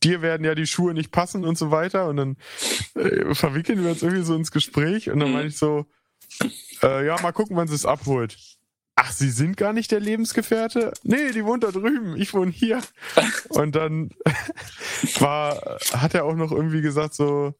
[0.04, 2.08] dir werden ja die Schuhe nicht passen und so weiter.
[2.08, 2.38] Und dann
[2.96, 5.34] äh, verwickeln wir uns irgendwie so ins Gespräch und dann Mhm.
[5.36, 5.86] meinte ich so,
[6.84, 8.38] äh, ja, mal gucken, wann sie es abholt.
[8.96, 10.94] Ach, Sie sind gar nicht der Lebensgefährte?
[11.04, 12.82] Nee, die wohnt da drüben, ich wohne hier.
[13.50, 14.12] Und dann
[15.20, 17.56] war, hat er auch noch irgendwie gesagt so,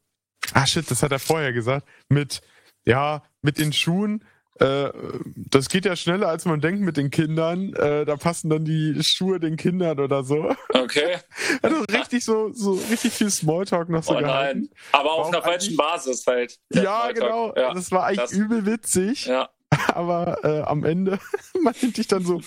[0.54, 2.42] ah shit, das hat er vorher gesagt, mit,
[2.86, 4.24] ja, mit den Schuhen,
[4.60, 7.74] das geht ja schneller, als man denkt mit den Kindern.
[7.74, 10.56] Äh, da passen dann die Schuhe den Kindern oder so.
[10.74, 11.18] Okay.
[11.64, 14.62] Also richtig so, so richtig viel Smalltalk noch so Oh gehalten.
[14.62, 14.70] nein.
[14.92, 16.60] Aber auf einer falschen Basis halt.
[16.70, 17.16] Ja, Smalltalk.
[17.16, 17.54] genau.
[17.56, 17.74] Ja.
[17.74, 18.32] Das war eigentlich krass.
[18.34, 19.26] übel witzig.
[19.26, 19.50] ja.
[19.94, 21.20] Aber äh, am Ende
[21.62, 22.42] meinte ich dann so,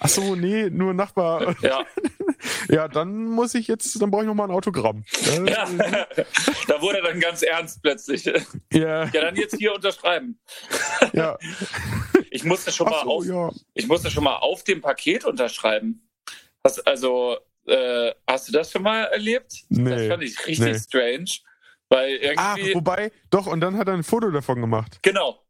[0.00, 1.54] ach so, nee, nur Nachbar.
[1.62, 1.84] Ja.
[2.68, 5.04] Ja, dann muss ich jetzt, dann brauche ich nochmal ein Autogramm.
[5.46, 5.64] Ja.
[6.66, 8.24] da wurde er dann ganz ernst plötzlich.
[8.24, 10.40] ja, Ja, dann jetzt hier unterschreiben.
[11.12, 11.38] ja.
[12.30, 13.50] Ich musste schon mal so, auf, ja.
[13.74, 16.08] ich musste schon mal auf dem Paket unterschreiben.
[16.64, 19.52] Hast, also, äh, hast du das schon mal erlebt?
[19.68, 20.08] Das Nee.
[20.08, 20.78] fand ich richtig nee.
[20.78, 21.30] strange.
[21.90, 22.74] Weil Ah, irgendwie.
[22.74, 24.98] wobei, doch, und dann hat er ein Foto davon gemacht.
[25.02, 25.41] genau.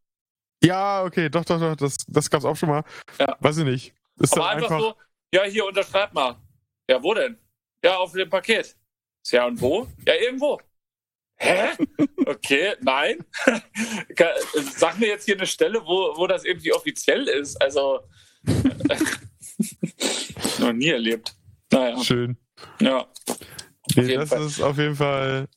[0.64, 2.84] Ja, okay, doch, doch, doch, das, das gab's auch schon mal.
[3.18, 3.36] Ja.
[3.40, 3.94] Weiß ich nicht.
[4.18, 4.94] Ist Aber einfach, einfach, so,
[5.34, 6.36] ja, hier unterschreib mal.
[6.88, 7.36] Ja, wo denn?
[7.84, 8.76] Ja, auf dem Paket.
[9.26, 9.88] Ja, und wo?
[10.06, 10.60] Ja, irgendwo.
[11.36, 11.70] Hä?
[12.24, 13.18] Okay, nein.
[14.76, 17.60] Sag mir jetzt hier eine Stelle, wo, wo das irgendwie offiziell ist.
[17.60, 17.98] Also,
[20.60, 21.34] noch nie erlebt.
[21.72, 22.36] Naja, schön.
[22.80, 23.08] ja.
[23.96, 24.46] Nee, das Fall.
[24.46, 25.48] ist auf jeden Fall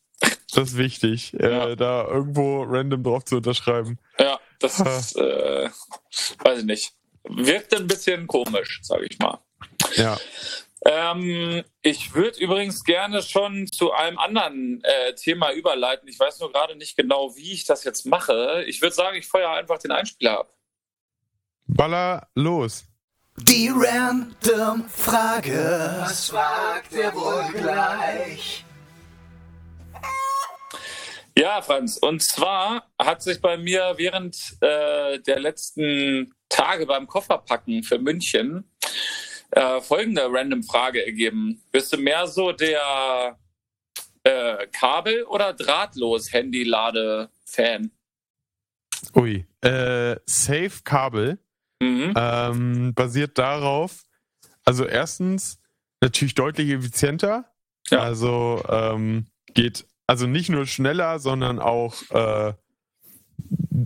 [0.55, 1.69] das ist wichtig, Ja.
[1.69, 3.99] äh, da irgendwo random drauf zu unterschreiben.
[4.17, 5.69] Ja, das ist, äh,
[6.39, 6.93] weiß ich nicht.
[7.23, 9.39] Wirkt ein bisschen komisch, sage ich mal.
[9.95, 10.17] Ja.
[10.85, 16.07] Ähm, ich würde übrigens gerne schon zu einem anderen äh, Thema überleiten.
[16.07, 18.63] Ich weiß nur gerade nicht genau, wie ich das jetzt mache.
[18.67, 20.53] Ich würde sagen, ich feuer einfach den Einspieler ab.
[21.65, 22.85] Baller los.
[23.37, 25.97] Die random Frage.
[26.01, 28.63] Was fragt er wohl gleich?
[31.37, 31.97] Ja, Franz.
[31.97, 38.63] Und zwar hat sich bei mir während äh, der letzten Tage beim Kofferpacken für München
[39.51, 41.61] äh, folgende random Frage ergeben.
[41.71, 43.37] Bist du mehr so der
[44.23, 47.91] äh, Kabel- oder drahtlos Handy-Lade-Fan?
[49.15, 51.37] Ui, äh, Safe Kabel
[51.81, 52.13] Mhm.
[52.15, 54.05] ähm, basiert darauf,
[54.63, 55.59] also erstens
[55.99, 57.51] natürlich deutlich effizienter.
[57.89, 57.99] Ja.
[57.99, 62.53] Also ähm, geht also nicht nur schneller, sondern auch äh,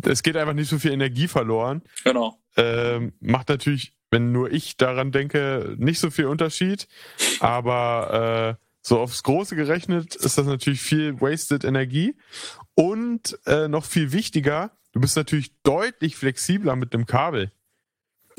[0.03, 1.81] es geht einfach nicht so viel Energie verloren.
[2.03, 2.37] Genau.
[2.57, 6.87] Ähm, macht natürlich, wenn nur ich daran denke, nicht so viel Unterschied.
[7.39, 12.15] Aber äh, so aufs Große gerechnet ist das natürlich viel wasted Energie.
[12.75, 17.51] Und äh, noch viel wichtiger, du bist natürlich deutlich flexibler mit dem Kabel.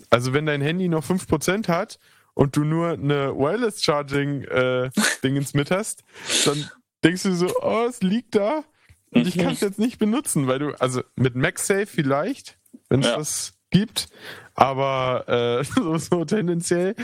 [0.08, 1.98] Also wenn dein Handy noch 5% hat
[2.34, 4.90] und du nur eine Wireless Charging äh,
[5.22, 6.04] Dingens mit hast,
[6.46, 6.70] dann
[7.04, 8.64] denkst du so, oh, es liegt da
[9.12, 12.58] und ich kann es jetzt nicht benutzen, weil du, also mit MagSafe vielleicht,
[12.88, 13.16] wenn es Ja.
[13.16, 14.08] das gibt,
[14.54, 16.94] aber äh, so, so tendenziell,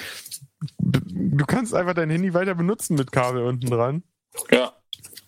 [0.79, 4.03] du kannst einfach dein Handy weiter benutzen mit Kabel unten dran.
[4.51, 4.73] Ja.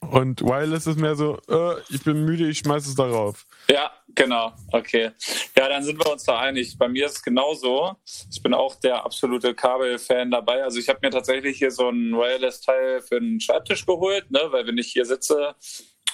[0.01, 3.47] Und Wireless ist mehr so, äh, ich bin müde, ich schmeiß es darauf.
[3.69, 4.53] Ja, genau.
[4.73, 5.11] Okay.
[5.57, 6.79] Ja, dann sind wir uns da einig.
[6.79, 7.97] Bei mir ist es genauso.
[8.31, 10.63] Ich bin auch der absolute Kabel-Fan dabei.
[10.63, 14.41] Also ich habe mir tatsächlich hier so ein Wireless-Teil für den Schreibtisch geholt, ne?
[14.51, 15.55] weil wenn ich hier sitze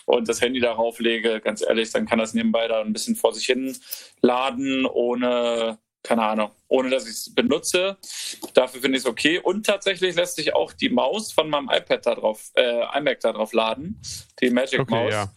[0.07, 3.33] und das Handy darauf lege, ganz ehrlich, dann kann das nebenbei da ein bisschen vor
[3.33, 3.77] sich hin
[4.20, 7.97] laden, ohne, keine Ahnung, ohne dass ich es benutze.
[8.53, 9.38] Dafür finde ich es okay.
[9.38, 13.33] Und tatsächlich lässt sich auch die Maus von meinem iPad da drauf, äh, iMac da
[13.33, 14.01] drauf laden,
[14.40, 15.12] die Magic Okay, Maus.
[15.12, 15.33] ja.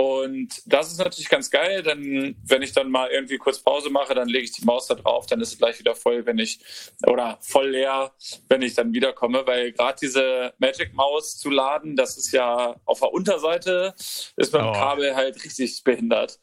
[0.00, 4.14] Und das ist natürlich ganz geil, denn wenn ich dann mal irgendwie kurz Pause mache,
[4.14, 6.58] dann lege ich die Maus da drauf, dann ist es gleich wieder voll, wenn ich,
[7.06, 8.10] oder voll leer,
[8.48, 13.00] wenn ich dann wiederkomme, weil gerade diese Magic Maus zu laden, das ist ja auf
[13.00, 13.92] der Unterseite,
[14.36, 14.72] ist beim Oh.
[14.72, 16.38] Kabel halt richtig behindert.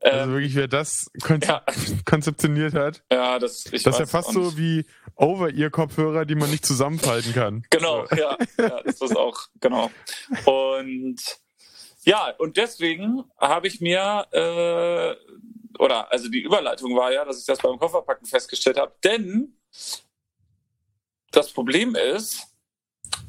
[0.00, 1.64] Also Ähm, wirklich, wer das konzep ja.
[2.04, 4.84] konzeptioniert hat, ja, das, ich das ist ja fast so wie
[5.16, 7.64] Over-Ear-Kopfhörer, die man nicht zusammenfalten kann.
[7.70, 9.90] Genau, ja, ja, das ist auch, genau.
[10.44, 11.39] Und
[12.10, 15.14] ja, und deswegen habe ich mir, äh,
[15.78, 19.56] oder also die Überleitung war ja, dass ich das beim Kofferpacken festgestellt habe, denn
[21.30, 22.48] das Problem ist,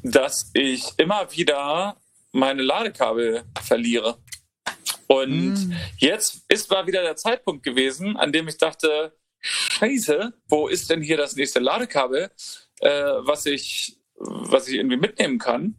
[0.02, 1.96] dass ich immer wieder
[2.32, 4.18] meine Ladekabel verliere.
[5.06, 5.72] Und Mm.
[5.98, 11.02] jetzt ist mal wieder der Zeitpunkt gewesen, an dem ich dachte, Scheiße, wo ist denn
[11.02, 12.30] hier das nächste Ladekabel,
[12.80, 15.76] äh, was ich, was ich irgendwie mitnehmen kann?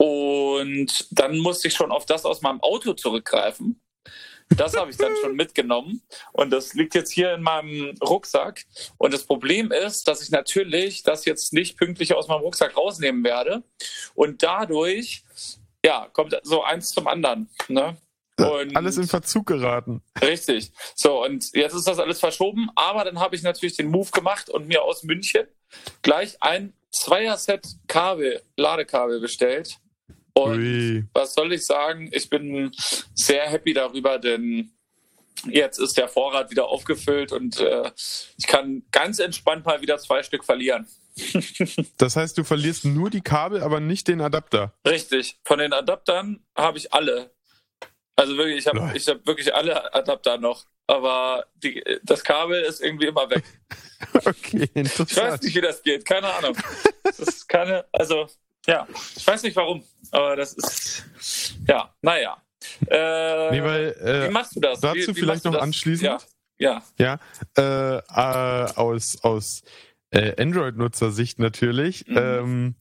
[0.00, 3.82] Und dann musste ich schon auf das aus meinem Auto zurückgreifen.
[4.48, 6.00] Das habe ich dann schon mitgenommen
[6.32, 8.64] und das liegt jetzt hier in meinem Rucksack.
[8.96, 13.22] Und das Problem ist, dass ich natürlich das jetzt nicht pünktlich aus meinem Rucksack rausnehmen
[13.24, 13.62] werde.
[14.14, 15.22] Und dadurch,
[15.84, 17.50] ja, kommt so eins zum anderen.
[17.68, 17.98] Ne?
[18.38, 20.02] Und Alles in Verzug geraten.
[20.22, 20.72] Richtig.
[20.94, 24.48] So, und jetzt ist das alles verschoben, aber dann habe ich natürlich den Move gemacht
[24.48, 25.46] und mir aus München
[26.00, 29.78] gleich ein Zweier-Set Kabel, Ladekabel bestellt.
[30.34, 31.04] Und Ui.
[31.12, 32.10] was soll ich sagen?
[32.12, 32.70] Ich bin
[33.14, 34.70] sehr happy darüber, denn
[35.48, 37.90] jetzt ist der Vorrat wieder aufgefüllt und äh,
[38.36, 40.86] ich kann ganz entspannt mal wieder zwei Stück verlieren.
[41.98, 44.72] Das heißt, du verlierst nur die Kabel, aber nicht den Adapter.
[44.86, 45.38] Richtig.
[45.44, 47.30] Von den Adaptern habe ich alle.
[48.16, 50.64] Also wirklich, ich habe hab wirklich alle Adapter noch.
[50.86, 53.44] Aber die, das Kabel ist irgendwie immer weg.
[54.14, 55.42] Okay, Ich weiß interessant.
[55.42, 56.04] nicht, wie das geht.
[56.06, 56.56] Keine Ahnung.
[57.02, 58.28] Das ist keine, also,
[58.66, 59.82] ja, ich weiß nicht warum.
[60.10, 61.04] Aber das ist,
[61.68, 62.36] ja, naja.
[62.88, 64.80] Äh, Nee, weil, wie äh, machst du das?
[64.80, 65.62] dazu wie, wie vielleicht noch das?
[65.62, 66.06] anschließend?
[66.58, 67.18] Ja, ja.
[67.18, 67.18] ja,
[67.56, 69.62] äh, äh, aus, aus
[70.10, 72.16] äh, Android-Nutzer-Sicht natürlich, Mhm.
[72.18, 72.74] ähm,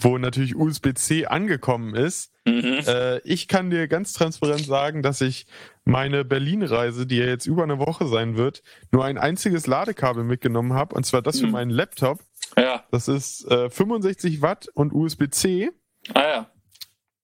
[0.00, 2.32] wo natürlich USB-C angekommen ist.
[2.46, 2.80] Mhm.
[2.86, 5.46] Äh, ich kann dir ganz transparent sagen, dass ich
[5.84, 8.62] meine Berlin-Reise, die ja jetzt über eine Woche sein wird,
[8.92, 11.52] nur ein einziges Ladekabel mitgenommen habe, und zwar das für Mhm.
[11.52, 12.20] meinen Laptop.
[12.56, 15.70] Ja, Das ist äh, 65 Watt und USB-C.
[16.14, 16.50] ah ja.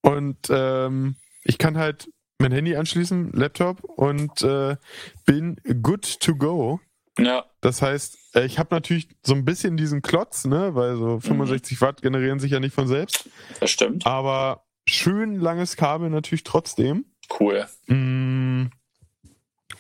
[0.03, 2.09] Und ähm, ich kann halt
[2.39, 4.77] mein Handy anschließen, Laptop und äh,
[5.25, 6.81] bin good to go.
[7.19, 11.19] Ja, Das heißt, äh, ich habe natürlich so ein bisschen diesen Klotz, ne, weil so
[11.19, 13.29] 65 Watt generieren sich ja nicht von selbst.
[13.59, 14.07] das stimmt.
[14.07, 17.07] Aber schön langes Kabel natürlich trotzdem.
[17.41, 17.67] Cool.
[17.87, 18.67] Mm,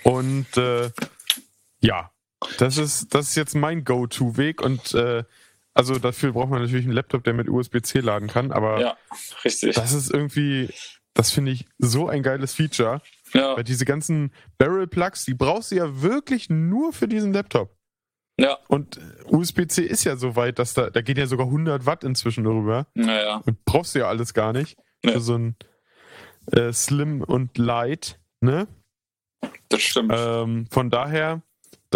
[0.03, 0.91] Und äh,
[1.81, 2.11] ja,
[2.59, 5.25] das ist, das ist jetzt mein Go-To-Weg und äh,
[5.75, 8.97] also dafür braucht man natürlich einen Laptop, der mit USB-C laden kann, aber Ja,
[9.45, 9.75] richtig.
[9.75, 10.71] das ist irgendwie,
[11.15, 13.03] das finde ich so ein geiles Feature,
[13.35, 17.77] Ja, weil diese ganzen Barrel-Plugs, die brauchst du ja wirklich nur für diesen Laptop.
[18.41, 22.05] ja, Und USB-C ist ja so weit, dass da, da geht ja sogar 100 Watt
[22.05, 22.87] inzwischen drüber.
[22.95, 23.43] naja.
[23.45, 24.79] Und brauchst du ja alles gar nicht.
[25.05, 25.13] Nee.
[25.13, 25.57] Für so ein
[26.53, 28.67] äh, Slim und Light, ne?
[29.69, 30.13] Das stimmt.
[30.15, 31.43] Ähm, von daher,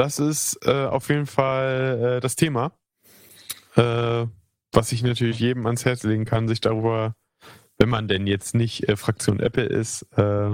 [0.01, 2.72] das ist äh, auf jeden Fall äh, das Thema,
[3.76, 4.26] äh,
[4.72, 7.14] was ich natürlich jedem ans Herz legen kann, sich darüber
[7.80, 10.51] wenn man denn jetzt nicht äh, Fraktion Apple ist, äh,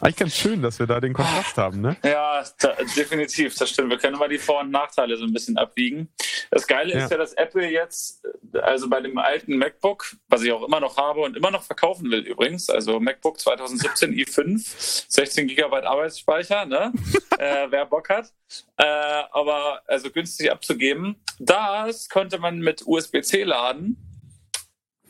[0.00, 1.96] eigentlich ganz schön, dass wir da den Kontrast haben, ne?
[2.04, 3.90] Ja, da, definitiv, das stimmt.
[3.90, 6.08] Wir können mal die Vor- und Nachteile so ein bisschen abwiegen.
[6.50, 7.04] Das Geile ja.
[7.04, 8.24] ist ja, dass Apple jetzt,
[8.56, 12.10] also bei dem alten MacBook, was ich auch immer noch habe und immer noch verkaufen
[12.10, 16.92] will übrigens, also MacBook 2017 i5, 16 GB Arbeitsspeicher, ne?
[17.38, 18.32] äh, wer Bock hat.
[18.76, 21.16] Äh, aber also günstig abzugeben.
[21.38, 23.96] Das konnte man mit USB-C laden.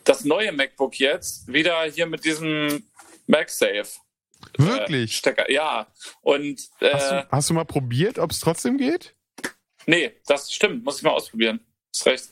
[0.04, 2.84] Das neue MacBook jetzt wieder hier mit diesem
[3.26, 4.00] MagSafe.
[4.58, 5.10] Wirklich?
[5.10, 5.50] Äh, Stecker.
[5.50, 5.86] Ja.
[6.20, 9.14] Und, äh, hast, du, hast du mal probiert, ob es trotzdem geht?
[9.86, 10.84] Nee, das stimmt.
[10.84, 11.60] Muss ich mal ausprobieren.
[11.94, 12.28] Ist recht.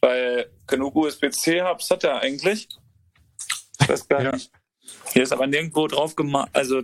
[0.00, 2.68] Weil genug USB-C-Hubs hat er eigentlich.
[3.80, 4.32] Ich weiß gar ja.
[4.32, 4.50] nicht.
[5.12, 6.48] Hier ist aber nirgendwo drauf gemacht.
[6.54, 6.82] Also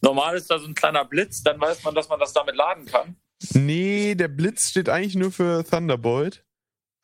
[0.00, 2.86] normal ist da so ein kleiner Blitz, dann weiß man, dass man das damit laden
[2.86, 3.16] kann.
[3.52, 6.44] Nee, der Blitz steht eigentlich nur für Thunderbolt.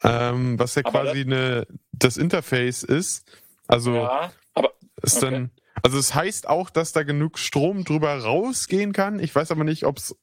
[0.03, 3.31] Ähm, was ja aber quasi das, eine, das Interface ist.
[3.67, 5.21] Also ja, aber, okay.
[5.21, 5.51] dann
[5.83, 9.19] also es heißt auch, dass da genug Strom drüber rausgehen kann.
[9.19, 10.17] Ich weiß aber nicht, ob es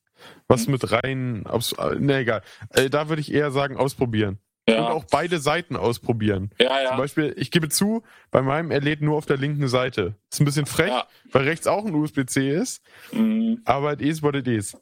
[0.48, 2.42] was mit rein, ob's, ne, egal.
[2.70, 4.40] Äh, da würde ich eher sagen, ausprobieren.
[4.70, 4.80] Ja.
[4.80, 6.52] Und auch beide Seiten ausprobieren.
[6.60, 6.90] Ja, ja.
[6.90, 10.16] Zum Beispiel, ich gebe zu, bei meinem, er lädt nur auf der linken Seite.
[10.30, 11.08] Ist ein bisschen frech, ja.
[11.32, 12.82] weil rechts auch ein USB-C ist.
[13.14, 13.62] Mhm.
[13.64, 14.78] Aber it is what it is.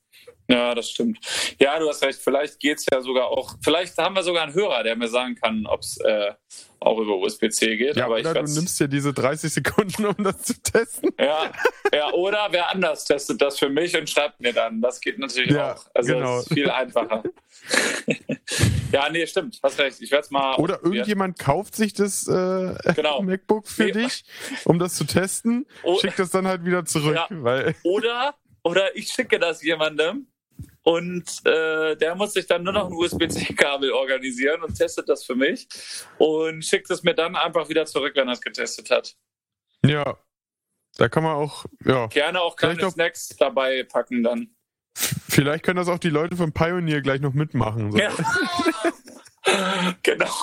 [0.47, 1.19] Ja, das stimmt.
[1.59, 2.19] Ja, du hast recht.
[2.19, 3.55] Vielleicht geht es ja sogar auch.
[3.63, 6.33] Vielleicht haben wir sogar einen Hörer, der mir sagen kann, ob es äh,
[6.79, 7.95] auch über USB-C geht.
[7.95, 11.09] Ja, aber oder du nimmst ja diese 30 Sekunden, um das zu testen.
[11.19, 11.51] Ja,
[11.91, 14.81] ja oder wer anders testet das für mich und schreibt mir dann.
[14.81, 15.85] Das geht natürlich ja, auch.
[15.95, 16.35] Also genau.
[16.37, 17.23] das ist viel einfacher.
[18.91, 19.59] ja, nee, stimmt.
[19.63, 19.99] Hast recht.
[19.99, 20.55] Ich werde es mal.
[20.57, 23.21] Oder irgendjemand kauft sich das äh, genau.
[23.23, 23.91] MacBook für nee.
[23.91, 24.23] dich,
[24.65, 25.97] um das zu testen, oh.
[25.99, 27.15] schickt das dann halt wieder zurück.
[27.15, 27.27] Ja.
[27.31, 28.35] Weil oder,
[28.65, 30.27] oder ich schicke das jemandem
[30.81, 35.35] und äh, der muss sich dann nur noch ein USB-C-Kabel organisieren und testet das für
[35.35, 35.67] mich
[36.17, 39.15] und schickt es mir dann einfach wieder zurück, wenn er es getestet hat.
[39.85, 40.17] Ja,
[40.97, 42.07] da kann man auch, ja.
[42.07, 44.55] Gerne auch keine Snacks dabei packen dann.
[44.95, 47.91] Vielleicht können das auch die Leute von Pioneer gleich noch mitmachen.
[47.91, 47.97] So.
[47.99, 48.11] Ja.
[50.03, 50.33] genau.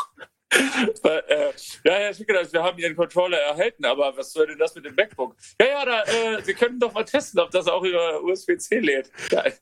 [1.02, 1.52] Weil, äh,
[1.84, 4.94] ja, Herr Schickedas, wir haben Ihren Controller erhalten, aber was soll denn das mit dem
[4.94, 5.36] MacBook?
[5.60, 9.10] Ja, ja, da, äh, Sie können doch mal testen, ob das auch über USB-C lädt.
[9.30, 9.54] Geil.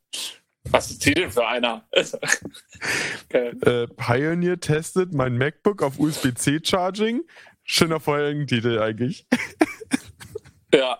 [0.64, 1.88] Was ist die denn für einer?
[1.92, 3.48] okay.
[3.62, 7.22] äh, Pioneer testet mein MacBook auf USB-C Charging.
[7.64, 9.26] Schöner Folgentitel eigentlich.
[10.74, 10.98] ja.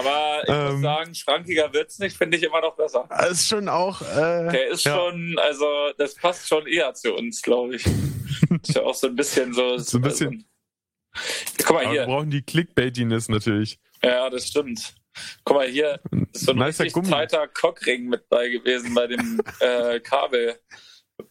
[0.00, 3.08] Aber ich ähm, muss sagen, schrankiger wird's nicht, finde ich immer noch besser.
[3.30, 4.00] Ist schon auch.
[4.00, 4.96] Äh, Der ist ja.
[4.96, 5.66] schon, also
[5.98, 7.84] das passt schon eher zu uns, glaube ich.
[8.62, 9.76] ist ja auch so ein bisschen so.
[9.76, 10.46] so ein bisschen.
[11.12, 12.00] Also, guck mal hier.
[12.02, 13.78] Wir brauchen die Clickbaitiness natürlich.
[14.02, 14.94] Ja, das stimmt.
[15.44, 16.00] Guck mal hier,
[16.32, 17.08] ist so ein nicer richtig Gummi.
[17.08, 20.58] tighter Cockring mit bei gewesen bei dem äh, Kabel,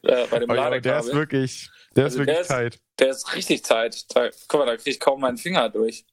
[0.03, 0.81] äh, bei dem oh, Ladekabel.
[0.81, 2.79] der ist wirklich, der also ist wirklich der tight.
[2.99, 4.05] der ist richtig tight.
[4.13, 6.05] Da, guck mal, da kriege ich kaum meinen Finger durch.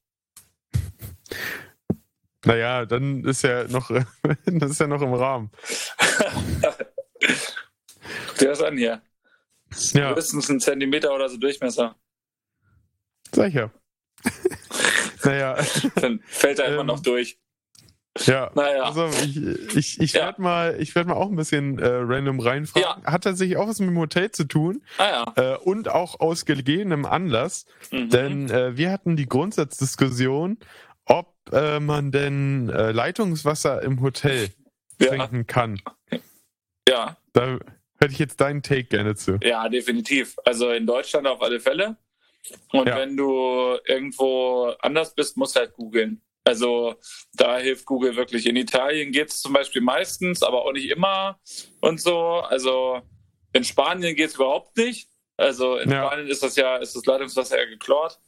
[2.46, 3.90] Naja, dann ist ja noch,
[4.46, 5.50] das ist ja noch im Rahmen.
[8.28, 9.02] Guck dir das an hier.
[9.92, 10.06] Ja.
[10.06, 11.96] Mindestens einen Zentimeter oder so Durchmesser.
[13.32, 13.72] Sicher.
[15.24, 15.56] naja.
[15.96, 17.36] Dann fällt er ähm, immer noch durch.
[18.24, 18.82] Ja, naja.
[18.84, 20.26] also ich, ich, ich ja.
[20.26, 23.02] werde mal, ich werd mal auch ein bisschen äh, random reinfragen.
[23.02, 23.12] Ja.
[23.12, 25.54] Hat tatsächlich auch was mit dem Hotel zu tun ah, ja.
[25.54, 28.08] äh, und auch aus gegebenem Anlass, mhm.
[28.10, 30.58] denn äh, wir hatten die Grundsatzdiskussion,
[31.52, 34.50] äh, man denn äh, Leitungswasser im Hotel
[35.00, 35.08] ja.
[35.08, 35.80] trinken kann.
[36.88, 37.16] Ja.
[37.32, 37.58] Da
[37.98, 39.38] hätte ich jetzt deinen Take gerne zu.
[39.42, 40.36] Ja, definitiv.
[40.44, 41.96] Also in Deutschland auf alle Fälle.
[42.72, 46.22] Und wenn du irgendwo anders bist, musst du halt googeln.
[46.44, 46.94] Also
[47.34, 48.46] da hilft Google wirklich.
[48.46, 51.40] In Italien geht es zum Beispiel meistens, aber auch nicht immer
[51.80, 52.18] und so.
[52.18, 53.02] Also
[53.52, 55.08] in Spanien geht es überhaupt nicht.
[55.36, 56.06] Also in ja.
[56.06, 58.20] Spanien ist das ja, ist das Leitungswasser ja geklort.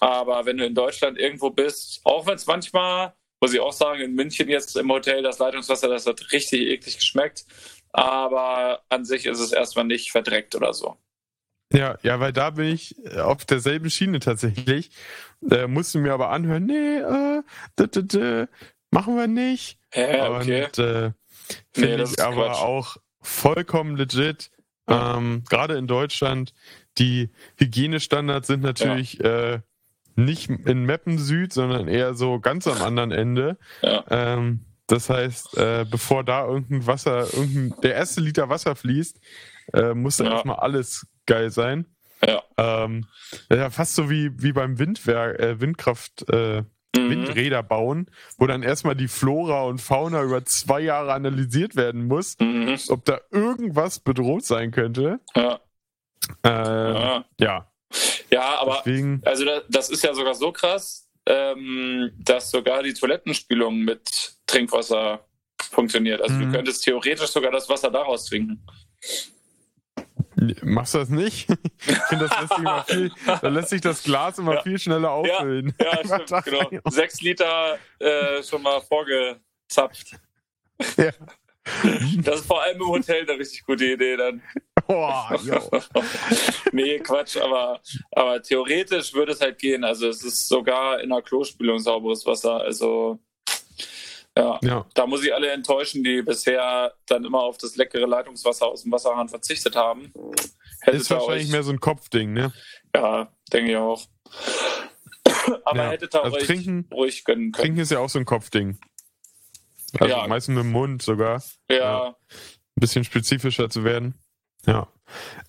[0.00, 4.00] Aber wenn du in Deutschland irgendwo bist, auch wenn es manchmal, muss ich auch sagen,
[4.00, 7.44] in München jetzt im Hotel das Leitungswasser, das hat richtig eklig geschmeckt.
[7.92, 10.96] Aber an sich ist es erstmal nicht verdreckt oder so.
[11.72, 14.90] Ja, ja, weil da bin ich auf derselben Schiene tatsächlich.
[15.50, 17.42] Äh, musste mir aber anhören, nee, äh,
[17.78, 18.48] d -d -d
[18.90, 19.78] machen wir nicht.
[19.94, 20.64] Ja, okay.
[20.64, 21.12] Und äh,
[21.72, 22.62] finde nee, ich aber Quatsch.
[22.62, 24.50] auch vollkommen legit.
[24.88, 26.54] Ähm, Gerade in Deutschland,
[26.96, 27.28] die
[27.58, 29.54] Hygienestandards sind natürlich ja.
[29.54, 29.60] äh,
[30.18, 33.56] nicht in Meppen Süd, sondern eher so ganz am anderen Ende.
[33.82, 34.04] Ja.
[34.10, 39.20] Ähm, das heißt, äh, bevor da irgendein Wasser, irgendein, der erste Liter Wasser fließt,
[39.74, 40.32] äh, muss da ja.
[40.32, 41.86] erstmal alles geil sein.
[42.26, 42.42] Ja.
[42.56, 43.06] Ähm,
[43.50, 46.62] ja, fast so wie, wie beim Windwerk, äh, Windkraft, äh,
[46.96, 47.10] mhm.
[47.10, 52.36] Windräder bauen, wo dann erstmal die Flora und Fauna über zwei Jahre analysiert werden muss,
[52.40, 52.76] mhm.
[52.88, 55.20] ob da irgendwas bedroht sein könnte.
[55.36, 55.60] Ja.
[56.44, 57.24] Äh, ja.
[57.38, 57.67] ja.
[58.30, 59.22] Ja, aber Deswegen...
[59.24, 65.26] also das, das, ist ja sogar so krass, ähm, dass sogar die Toilettenspülung mit Trinkwasser
[65.70, 66.20] funktioniert.
[66.20, 66.46] Also mhm.
[66.46, 68.64] du könntest theoretisch sogar das Wasser daraus trinken.
[70.62, 71.48] Machst du das nicht?
[71.86, 74.62] Ich finde, das lässt sich immer viel, da lässt sich das Glas immer ja.
[74.62, 75.74] viel schneller auffüllen.
[75.80, 76.80] Ja, ja stimmt, genau.
[76.90, 80.18] Sechs Liter äh, schon mal vorgezapft.
[80.96, 81.12] Ja.
[82.22, 84.42] Das ist vor allem im Hotel eine richtig gute Idee dann.
[84.90, 85.22] Oh,
[86.72, 87.80] nee, Quatsch, aber,
[88.12, 89.84] aber theoretisch würde es halt gehen.
[89.84, 92.62] Also es ist sogar in der Klospülung sauberes Wasser.
[92.62, 93.18] Also
[94.36, 98.66] ja, ja, da muss ich alle enttäuschen, die bisher dann immer auf das leckere Leitungswasser
[98.66, 100.12] aus dem Wasserhahn verzichtet haben.
[100.80, 102.52] Hättet ist wahrscheinlich euch, mehr so ein Kopfding, ne?
[102.94, 104.02] Ja, denke ich auch.
[105.64, 105.90] Aber ja.
[105.90, 107.64] hättet ihr also euch trinken, ruhig gönnen können.
[107.64, 108.78] Trinken ist ja auch so ein Kopfding.
[109.98, 110.26] Also ja.
[110.26, 111.42] meistens mit dem Mund sogar.
[111.68, 111.76] Ja.
[111.76, 112.06] ja.
[112.08, 114.14] Ein bisschen spezifischer zu werden.
[114.66, 114.88] Ja.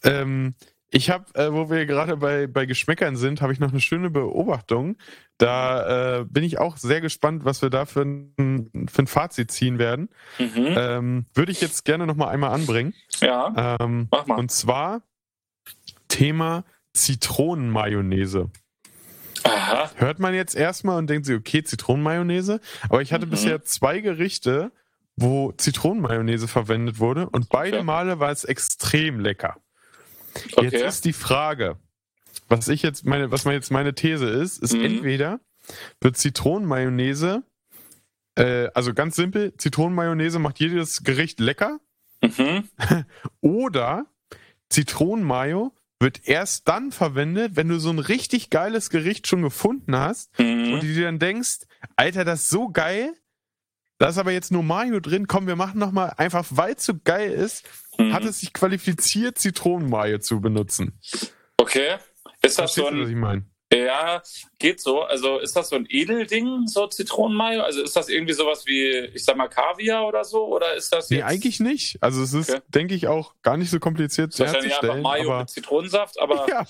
[0.04, 0.56] Ähm,
[0.92, 4.10] ich habe, äh, wo wir gerade bei, bei Geschmäckern sind, habe ich noch eine schöne
[4.10, 4.98] Beobachtung.
[5.38, 9.52] Da äh, bin ich auch sehr gespannt, was wir da für ein, für ein Fazit
[9.52, 10.10] ziehen werden.
[10.40, 10.76] Mhm.
[10.76, 12.94] Ähm, Würde ich jetzt gerne noch mal einmal anbringen.
[13.22, 13.78] Ja.
[13.80, 14.40] Ähm, mach mal.
[14.40, 15.04] Und zwar
[16.08, 18.50] Thema Zitronenmayonnaise.
[19.44, 19.92] Aha.
[19.96, 22.60] Hört man jetzt erstmal und denkt sich, okay, Zitronenmayonnaise.
[22.90, 23.32] Aber ich hatte mhm.
[23.32, 24.72] bisher zwei Gerichte,
[25.22, 27.86] wo Zitronenmayonnaise verwendet wurde und beide okay.
[27.86, 29.58] Male war es extrem lecker.
[30.54, 30.70] Okay.
[30.70, 31.78] Jetzt ist die Frage,
[32.48, 34.86] was ich jetzt meine, was jetzt meine These ist, ist mhm.
[34.86, 35.40] entweder
[36.00, 37.44] wird Zitronenmayonnaise,
[38.36, 41.80] äh, also ganz simpel, Zitronenmayonnaise macht jedes Gericht lecker.
[42.22, 42.70] Mhm.
[43.42, 44.06] Oder
[44.70, 50.38] Zitronenmayo wird erst dann verwendet, wenn du so ein richtig geiles Gericht schon gefunden hast
[50.40, 50.74] mhm.
[50.74, 51.60] und du dir dann denkst,
[51.98, 53.14] Alter, das ist so geil,
[54.00, 56.94] da ist aber jetzt nur Mayo drin, komm, wir machen nochmal, einfach weil es so
[57.04, 57.66] geil ist,
[57.98, 58.14] mhm.
[58.14, 61.00] hat es sich qualifiziert, Zitronenmayo zu benutzen.
[61.58, 61.98] Okay.
[62.42, 63.46] Ist das so ein, was ich meine?
[63.72, 64.24] Ja,
[64.58, 65.02] geht so.
[65.02, 67.62] Also ist das so ein Edelding, so Zitronenmayo?
[67.62, 70.48] Also ist das irgendwie sowas wie, ich sag mal, Kaviar oder so?
[70.48, 71.20] Oder ist das jetzt...
[71.20, 72.02] Nee, eigentlich nicht.
[72.02, 72.62] Also es ist, okay.
[72.70, 74.72] denke ich, auch gar nicht so kompliziert zu herzustellen.
[74.72, 75.40] Wahrscheinlich einfach Mayo aber...
[75.42, 76.48] mit Zitronensaft, aber...
[76.50, 76.66] Ja,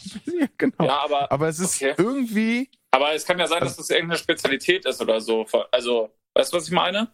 [0.57, 0.83] genau.
[0.83, 1.93] Ja, aber, aber es ist okay.
[1.95, 2.69] irgendwie...
[2.91, 5.45] Aber es kann ja sein, dass das irgendeine Spezialität ist oder so.
[5.71, 7.07] Also Weißt du, was ich meine?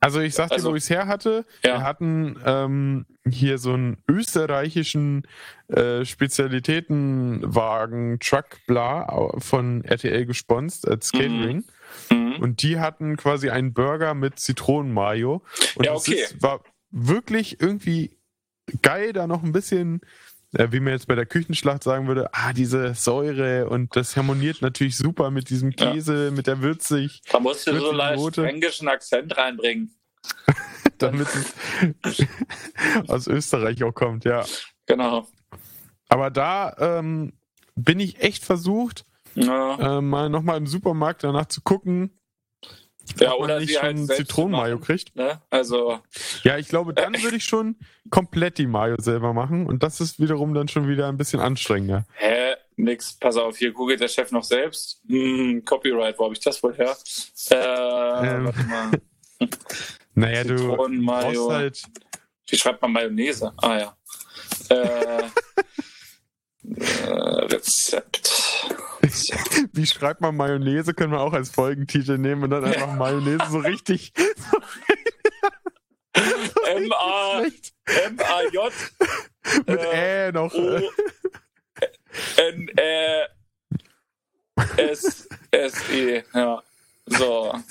[0.00, 1.46] Also ich sag dir, also, wo ich es her hatte.
[1.64, 1.78] Ja.
[1.78, 5.26] Wir hatten ähm, hier so einen österreichischen
[5.68, 11.18] äh, Spezialitätenwagen Truck Bla von RTL gesponst als mhm.
[11.18, 11.64] Catering.
[12.10, 12.36] Mhm.
[12.40, 15.42] Und die hatten quasi einen Burger mit Zitronenmayo.
[15.76, 16.20] Und ja, okay.
[16.20, 18.16] das ist, war wirklich irgendwie
[18.82, 20.00] geil, da noch ein bisschen
[20.52, 24.96] wie man jetzt bei der Küchenschlacht sagen würde, ah, diese Säure und das harmoniert natürlich
[24.96, 26.30] super mit diesem Käse, ja.
[26.30, 27.20] mit der würzig.
[27.30, 29.94] Da musst du so leicht fränkischen Akzent reinbringen.
[30.98, 31.28] Damit
[32.02, 32.26] es
[33.08, 34.44] aus Österreich auch kommt, ja.
[34.86, 35.28] Genau.
[36.08, 37.34] Aber da ähm,
[37.76, 39.98] bin ich echt versucht, ja.
[39.98, 42.18] äh, mal nochmal im Supermarkt danach zu gucken,
[43.18, 45.14] ja, oder man nicht schon halt Zitronenmayo kriegt.
[45.16, 45.40] Ne?
[45.50, 46.00] Also,
[46.42, 47.76] ja, ich glaube, dann würde ich schon
[48.10, 52.04] komplett die Mayo selber machen und das ist wiederum dann schon wieder ein bisschen anstrengender.
[52.14, 52.54] Hä?
[52.76, 55.02] Nix, pass auf, hier googelt der Chef noch selbst.
[55.08, 56.96] Hm, Copyright, wo habe ich das wohl her?
[57.50, 58.90] Äh, ähm, warte mal.
[60.14, 61.82] naja, du brauchst halt...
[62.46, 63.52] Wie schreibt man Mayonnaise?
[63.56, 63.96] Ah ja.
[64.70, 65.22] äh,
[66.76, 68.32] äh, Rezept.
[69.72, 70.94] Wie schreibt man Mayonnaise?
[70.94, 74.12] Können wir auch als Folgentitel nehmen und dann einfach Mayonnaise so richtig.
[76.84, 78.72] M-A-J.
[79.66, 80.54] Mit äh, Ä noch.
[82.36, 83.28] N-Ä.
[84.76, 86.22] S-S-E.
[86.34, 86.62] Ja.
[87.06, 87.54] So.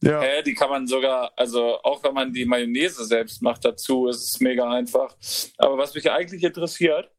[0.00, 0.22] Ja.
[0.22, 4.22] Äh, die kann man sogar, also auch wenn man die Mayonnaise selbst macht dazu, ist
[4.22, 5.16] es mega einfach.
[5.56, 7.10] Aber was mich eigentlich interessiert,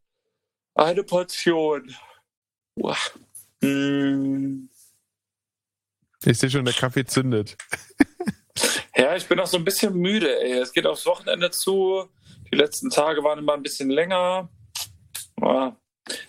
[0.76, 1.94] eine Portion.
[2.76, 3.20] Wow.
[3.62, 4.70] Mm.
[6.24, 7.58] Ich sehe schon, der Kaffee zündet.
[9.00, 10.60] ja, ich bin auch so ein bisschen müde, ey.
[10.60, 12.10] Es geht aufs Wochenende zu.
[12.52, 14.50] Die letzten Tage waren immer ein bisschen länger.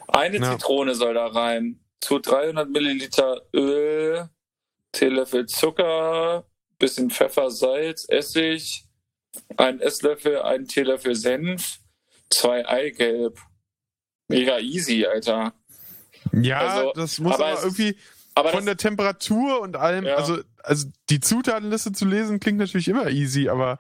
[0.09, 0.53] Eine ja.
[0.53, 1.81] Zitrone soll da rein.
[2.01, 4.29] Zu 300 Milliliter Öl,
[4.93, 6.47] Teelöffel Zucker,
[6.79, 8.85] bisschen Pfeffer, Salz, Essig,
[9.57, 11.81] ein Esslöffel, ein Teelöffel Senf,
[12.31, 13.39] zwei Eigelb.
[14.29, 15.53] Mega easy, Alter.
[16.33, 17.97] Ja, also, das muss aber, aber irgendwie
[18.41, 20.17] aber von der Temperatur und allem, ja.
[20.17, 23.79] also, also die Zutatenliste zu lesen klingt natürlich immer easy, aber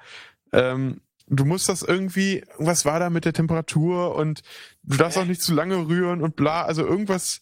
[0.53, 4.43] ähm, du musst das irgendwie, was war da mit der Temperatur und
[4.83, 7.41] du darfst auch nicht zu lange rühren und bla, also irgendwas.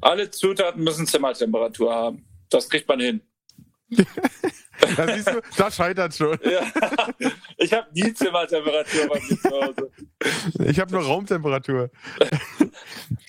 [0.00, 2.24] Alle Zutaten müssen Zimmertemperatur haben.
[2.50, 3.20] Das kriegt man hin.
[4.96, 6.38] Da siehst du, da scheitert schon.
[6.44, 6.62] Ja.
[7.56, 9.90] Ich habe nie Zimmertemperatur bei mir zu Hause.
[10.70, 11.90] Ich habe nur Raumtemperatur.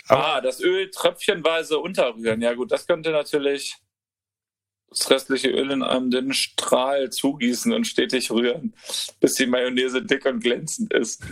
[0.07, 2.41] ah, das Öl tröpfchenweise unterrühren.
[2.41, 3.77] Ja gut, das könnte natürlich
[4.89, 8.75] das restliche Öl in einem dünnen Strahl zugießen und stetig rühren,
[9.19, 11.23] bis die Mayonnaise dick und glänzend ist.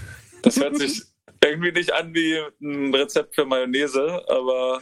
[0.42, 1.04] Das hört sich
[1.44, 4.82] irgendwie nicht an wie ein Rezept für Mayonnaise, aber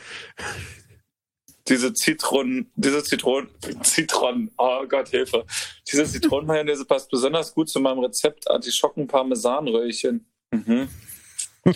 [1.70, 3.50] diese Zitronen, diese Zitronen,
[3.84, 5.46] Zitronen, oh Gott, Hilfe.
[5.92, 10.26] Diese Zitronenmayonnaise passt besonders gut zu meinem Rezept Artischocken-Parmesanröhrchen.
[10.52, 10.90] Mhm.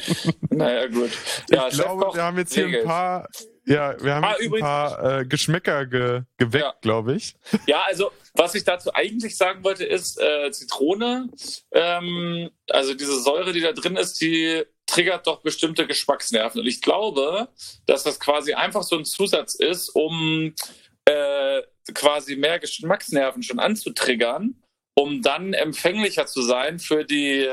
[0.49, 1.11] naja, gut.
[1.49, 3.27] Ja, ich glaube, wir haben jetzt hier ein paar
[3.65, 6.73] ja, wir haben ah, ein paar äh, Geschmäcker ge geweckt, ja.
[6.81, 7.35] glaube ich.
[7.65, 11.29] Ja, also was ich dazu eigentlich sagen wollte, ist äh, Zitrone.
[11.71, 14.63] Ähm, also diese Säure, die da drin ist, die
[14.93, 16.61] triggert doch bestimmte Geschmacksnerven.
[16.61, 17.49] Und ich glaube,
[17.85, 20.53] dass das quasi einfach so ein Zusatz ist, um
[21.05, 21.61] äh,
[21.93, 24.55] quasi mehr Geschmacksnerven schon anzutriggern,
[24.95, 27.49] um dann empfänglicher zu sein für die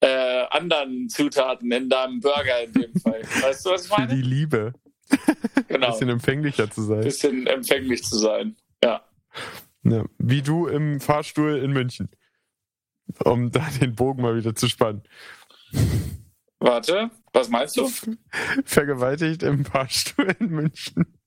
[0.00, 3.22] äh, anderen Zutaten in deinem Burger in dem Fall.
[3.42, 4.08] Weißt du, was ich meine?
[4.08, 4.72] Für die Liebe.
[5.68, 5.86] Genau.
[5.86, 6.98] Ein bisschen empfänglicher zu sein.
[6.98, 9.02] Ein bisschen empfänglich zu sein, ja.
[9.84, 10.04] ja.
[10.18, 12.10] Wie du im Fahrstuhl in München.
[13.24, 15.02] Um da den Bogen mal wieder zu spannen.
[16.62, 17.90] Warte, was meinst du?
[18.64, 21.18] Vergewaltigt im Fahrstuhl in München.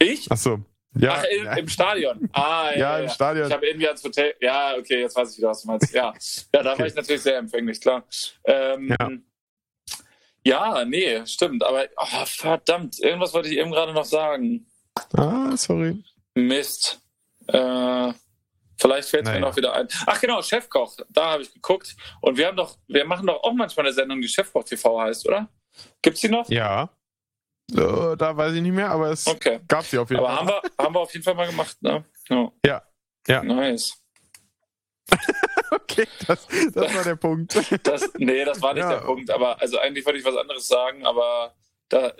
[0.00, 0.30] Ich?
[0.30, 0.64] Achso.
[0.98, 1.52] Ja, Ach, in, ja.
[1.52, 2.28] im Stadion.
[2.32, 3.10] Ah, ja, ja, im ja.
[3.10, 3.46] Stadion.
[3.46, 4.34] Ich habe irgendwie ans Hotel.
[4.40, 5.94] Ja, okay, jetzt weiß ich wieder, was du meinst.
[5.94, 6.12] Ja,
[6.52, 6.80] ja da okay.
[6.80, 8.04] war ich natürlich sehr empfänglich, klar.
[8.44, 9.10] Ähm, ja.
[10.42, 11.62] Ja, nee, stimmt.
[11.62, 14.66] Aber oh, verdammt, irgendwas wollte ich eben gerade noch sagen.
[15.12, 16.02] Ah, sorry.
[16.34, 17.00] Mist.
[17.46, 18.12] Äh,
[18.80, 19.40] vielleicht fällt es naja.
[19.40, 19.88] mir noch wieder ein.
[20.06, 20.96] Ach genau, Chefkoch.
[21.08, 21.96] Da habe ich geguckt.
[22.20, 25.28] Und wir haben doch, wir machen doch auch manchmal eine Sendung, die Chefkoch TV heißt,
[25.28, 25.48] oder?
[26.02, 26.48] Gibt's die noch?
[26.48, 26.90] Ja.
[27.72, 29.60] Uh, da weiß ich nicht mehr, aber es okay.
[29.68, 30.38] gab sie auf jeden aber Fall.
[30.38, 32.04] Aber haben wir, haben wir auf jeden Fall mal gemacht, ne?
[32.28, 32.52] Ja.
[32.66, 32.82] Ja.
[33.28, 33.42] ja.
[33.44, 33.96] Nice.
[35.70, 37.54] okay, das, das war der Punkt.
[37.84, 38.90] Das, nee, das war nicht ja.
[38.90, 39.30] der Punkt.
[39.30, 41.54] Aber also eigentlich wollte ich was anderes sagen, aber
[41.88, 42.12] da,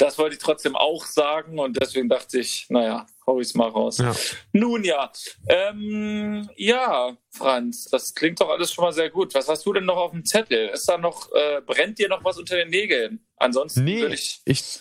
[0.00, 3.68] das wollte ich trotzdem auch sagen und deswegen dachte ich, naja, hau ich es mal
[3.68, 3.98] raus.
[3.98, 4.14] Ja.
[4.52, 5.12] Nun ja,
[5.48, 9.34] ähm, ja, Franz, das klingt doch alles schon mal sehr gut.
[9.34, 10.68] Was hast du denn noch auf dem Zettel?
[10.68, 13.24] Ist da noch, äh, brennt dir noch was unter den Nägeln?
[13.36, 14.80] Ansonsten nee, würde ich, ich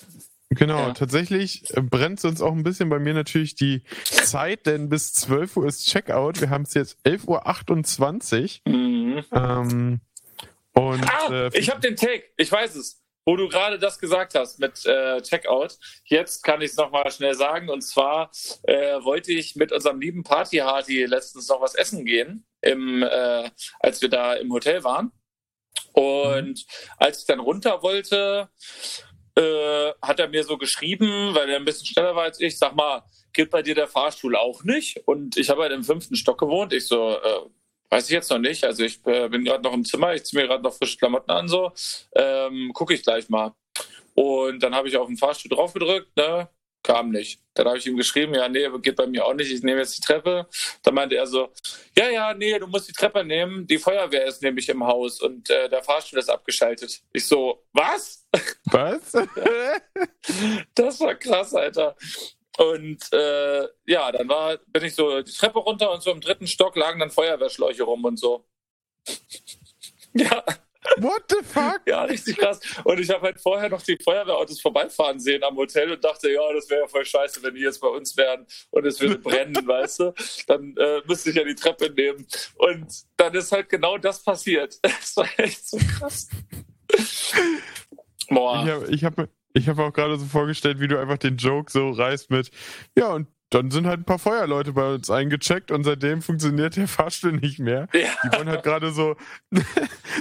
[0.51, 0.93] Genau, ja.
[0.93, 5.57] tatsächlich äh, brennt uns auch ein bisschen bei mir natürlich die Zeit, denn bis 12
[5.57, 6.41] Uhr ist Checkout.
[6.41, 8.73] Wir haben es jetzt 11.28 Uhr.
[8.73, 9.23] Mhm.
[9.31, 10.01] Ähm,
[10.73, 12.99] und, ah, äh, ich habe den Take, ich weiß es,
[13.29, 15.77] wo du gerade das gesagt hast mit äh, Checkout.
[16.05, 17.69] Jetzt kann ich es nochmal schnell sagen.
[17.69, 18.31] Und zwar
[18.63, 23.51] äh, wollte ich mit unserem lieben Party-Harty letztens noch was essen gehen, im, äh,
[23.81, 25.11] als wir da im Hotel waren.
[25.93, 26.65] Und
[26.97, 28.49] als ich dann runter wollte,
[29.35, 32.75] äh, hat er mir so geschrieben, weil er ein bisschen schneller war als ich, sag
[32.75, 35.05] mal, geht bei dir der Fahrstuhl auch nicht?
[35.05, 36.73] Und ich habe halt im fünften Stock gewohnt.
[36.73, 37.41] Ich so, äh,
[37.89, 38.63] weiß ich jetzt noch nicht.
[38.63, 41.31] Also ich äh, bin gerade noch im Zimmer, ich ziehe mir gerade noch frische Klamotten
[41.31, 41.71] an, so.
[42.15, 43.53] Ähm, Gucke ich gleich mal.
[44.15, 46.49] Und dann habe ich auf den Fahrstuhl drauf gedrückt, ne?
[46.81, 47.41] Kam nicht.
[47.55, 49.97] Dann habe ich ihm geschrieben, ja, nee, geht bei mir auch nicht, ich nehme jetzt
[49.97, 50.47] die Treppe.
[50.81, 51.51] Dann meinte er so,
[51.97, 55.49] ja, ja, nee, du musst die Treppe nehmen, die Feuerwehr ist nämlich im Haus und
[55.49, 57.01] äh, der Fahrstuhl ist abgeschaltet.
[57.11, 58.25] Ich so, was?
[58.65, 59.11] Was?
[60.75, 61.95] das war krass, Alter.
[62.59, 66.45] Und äh, ja, dann war, bin ich so die Treppe runter und so im dritten
[66.45, 68.45] Stock lagen dann Feuerwehrschläuche rum und so.
[70.13, 70.43] ja.
[70.97, 71.81] What the fuck?
[71.85, 72.59] Ja, richtig krass.
[72.83, 76.41] Und ich habe halt vorher noch die Feuerwehrautos vorbeifahren sehen am Hotel und dachte, ja,
[76.53, 79.55] das wäre ja voll scheiße, wenn die jetzt bei uns wären und es würde brennen,
[79.65, 80.13] weißt du?
[80.47, 82.27] Dann äh, müsste ich ja die Treppe nehmen.
[82.55, 84.79] Und dann ist halt genau das passiert.
[84.99, 86.27] Das war echt so krass.
[88.27, 88.63] Boah.
[88.63, 91.71] Ich habe ich hab, ich hab auch gerade so vorgestellt, wie du einfach den Joke
[91.71, 92.51] so reißt mit,
[92.95, 96.87] ja, und dann sind halt ein paar Feuerleute bei uns eingecheckt und seitdem funktioniert der
[96.87, 97.87] Fahrstuhl nicht mehr.
[97.93, 98.09] Ja.
[98.23, 99.15] Die wollen halt gerade so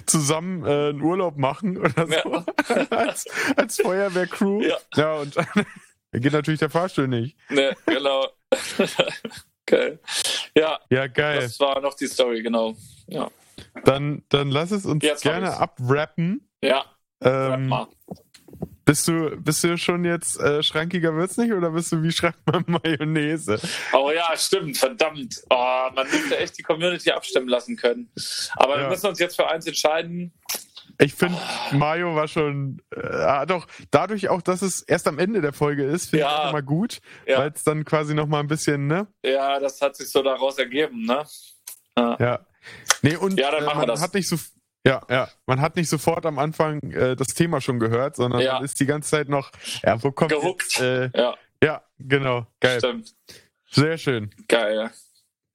[0.07, 2.87] zusammen äh, einen Urlaub machen oder so ja.
[2.91, 3.27] als,
[3.57, 4.63] als Feuerwehrcrew.
[4.63, 4.77] Ja.
[4.95, 5.37] ja, und
[6.13, 7.37] dann geht natürlich der Fahrstuhl nicht.
[7.51, 8.29] Ne, genau.
[9.67, 9.99] geil.
[10.57, 11.43] Ja, ja, geil.
[11.43, 12.75] Das war noch die Story, genau.
[13.09, 13.31] Ja.
[13.85, 16.49] Dann, dann lass es uns Jetzt gerne abwrappen.
[16.63, 16.85] Ja.
[17.21, 17.75] Ähm,
[18.89, 22.39] bist du, bist du schon jetzt äh, schrankiger wird's nicht oder bist du wie schreibt
[22.47, 23.61] man Mayonnaise?
[23.93, 25.43] Oh ja, stimmt, verdammt.
[25.51, 28.11] Oh, man müsste echt die Community abstimmen lassen können.
[28.57, 28.83] Aber ja.
[28.85, 30.33] wir müssen uns jetzt für eins entscheiden.
[30.99, 31.77] Ich finde, oh.
[31.77, 36.09] Mayo war schon, äh, doch, dadurch auch, dass es erst am Ende der Folge ist,
[36.09, 36.33] finde ja.
[36.33, 37.41] ich auch immer gut, ja.
[37.41, 39.07] weil es dann quasi nochmal ein bisschen, ne?
[39.23, 41.27] Ja, das hat sich so daraus ergeben, ne?
[41.99, 42.17] Ja.
[42.19, 42.47] ja.
[43.03, 44.01] Nee, und ja, dann äh, machen man wir das.
[44.01, 44.37] hat nicht so,
[44.87, 45.29] ja, ja.
[45.47, 48.55] Man hat nicht sofort am Anfang äh, das Thema schon gehört, sondern ja.
[48.55, 49.51] man ist die ganze Zeit noch,
[49.83, 50.79] ja, wo kommt Gehuckt.
[50.79, 51.37] Jetzt, äh, ja.
[51.63, 52.47] ja, genau.
[52.61, 52.79] Geil.
[52.79, 53.15] Stimmt.
[53.71, 54.31] Sehr schön.
[54.49, 54.91] Geil.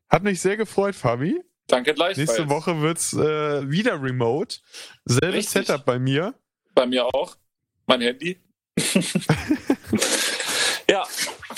[0.09, 1.41] Hat mich sehr gefreut, Fabi.
[1.67, 2.17] Danke gleichfalls.
[2.17, 4.57] Nächste Woche wird's äh, wieder remote.
[5.05, 5.67] Selbes Richtig.
[5.67, 6.35] Setup bei mir.
[6.75, 7.35] Bei mir auch.
[7.87, 8.39] Mein Handy.
[10.89, 11.03] ja,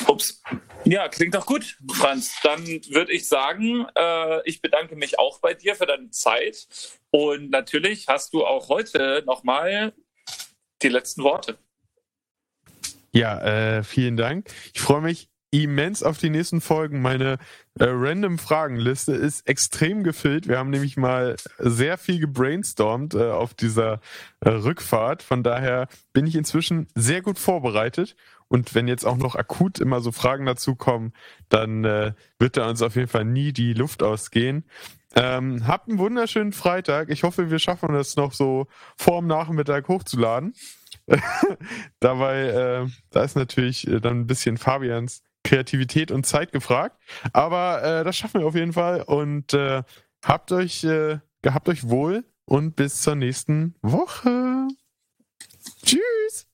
[0.08, 0.42] ups.
[0.86, 2.36] Ja, klingt doch gut, Franz.
[2.44, 6.68] Dann würde ich sagen, äh, ich bedanke mich auch bei dir für deine Zeit.
[7.16, 9.94] Und natürlich hast du auch heute nochmal
[10.82, 11.58] die letzten Worte.
[13.14, 14.50] Ja, äh, vielen Dank.
[14.74, 17.02] Ich freue mich immens auf die nächsten Folgen.
[17.02, 17.38] Meine
[17.80, 20.50] äh, random Fragenliste ist extrem gefüllt.
[20.50, 24.02] Wir haben nämlich mal sehr viel gebrainstormt äh, auf dieser
[24.42, 25.24] äh, Rückfahrt.
[25.24, 28.18] Von daher bin ich inzwischen sehr gut vorbereitet.
[28.56, 31.12] Und wenn jetzt auch noch akut immer so Fragen dazu kommen,
[31.50, 34.64] dann äh, wird da uns auf jeden Fall nie die Luft ausgehen.
[35.14, 37.10] Ähm, habt einen wunderschönen Freitag.
[37.10, 40.54] Ich hoffe, wir schaffen es noch so vor dem Nachmittag hochzuladen.
[42.00, 46.98] Dabei, äh, da ist natürlich äh, dann ein bisschen Fabians Kreativität und Zeit gefragt.
[47.34, 49.02] Aber äh, das schaffen wir auf jeden Fall.
[49.02, 49.84] Und äh,
[50.24, 54.70] habt euch, äh, gehabt euch wohl und bis zur nächsten Woche.
[55.84, 56.48] Tschüss.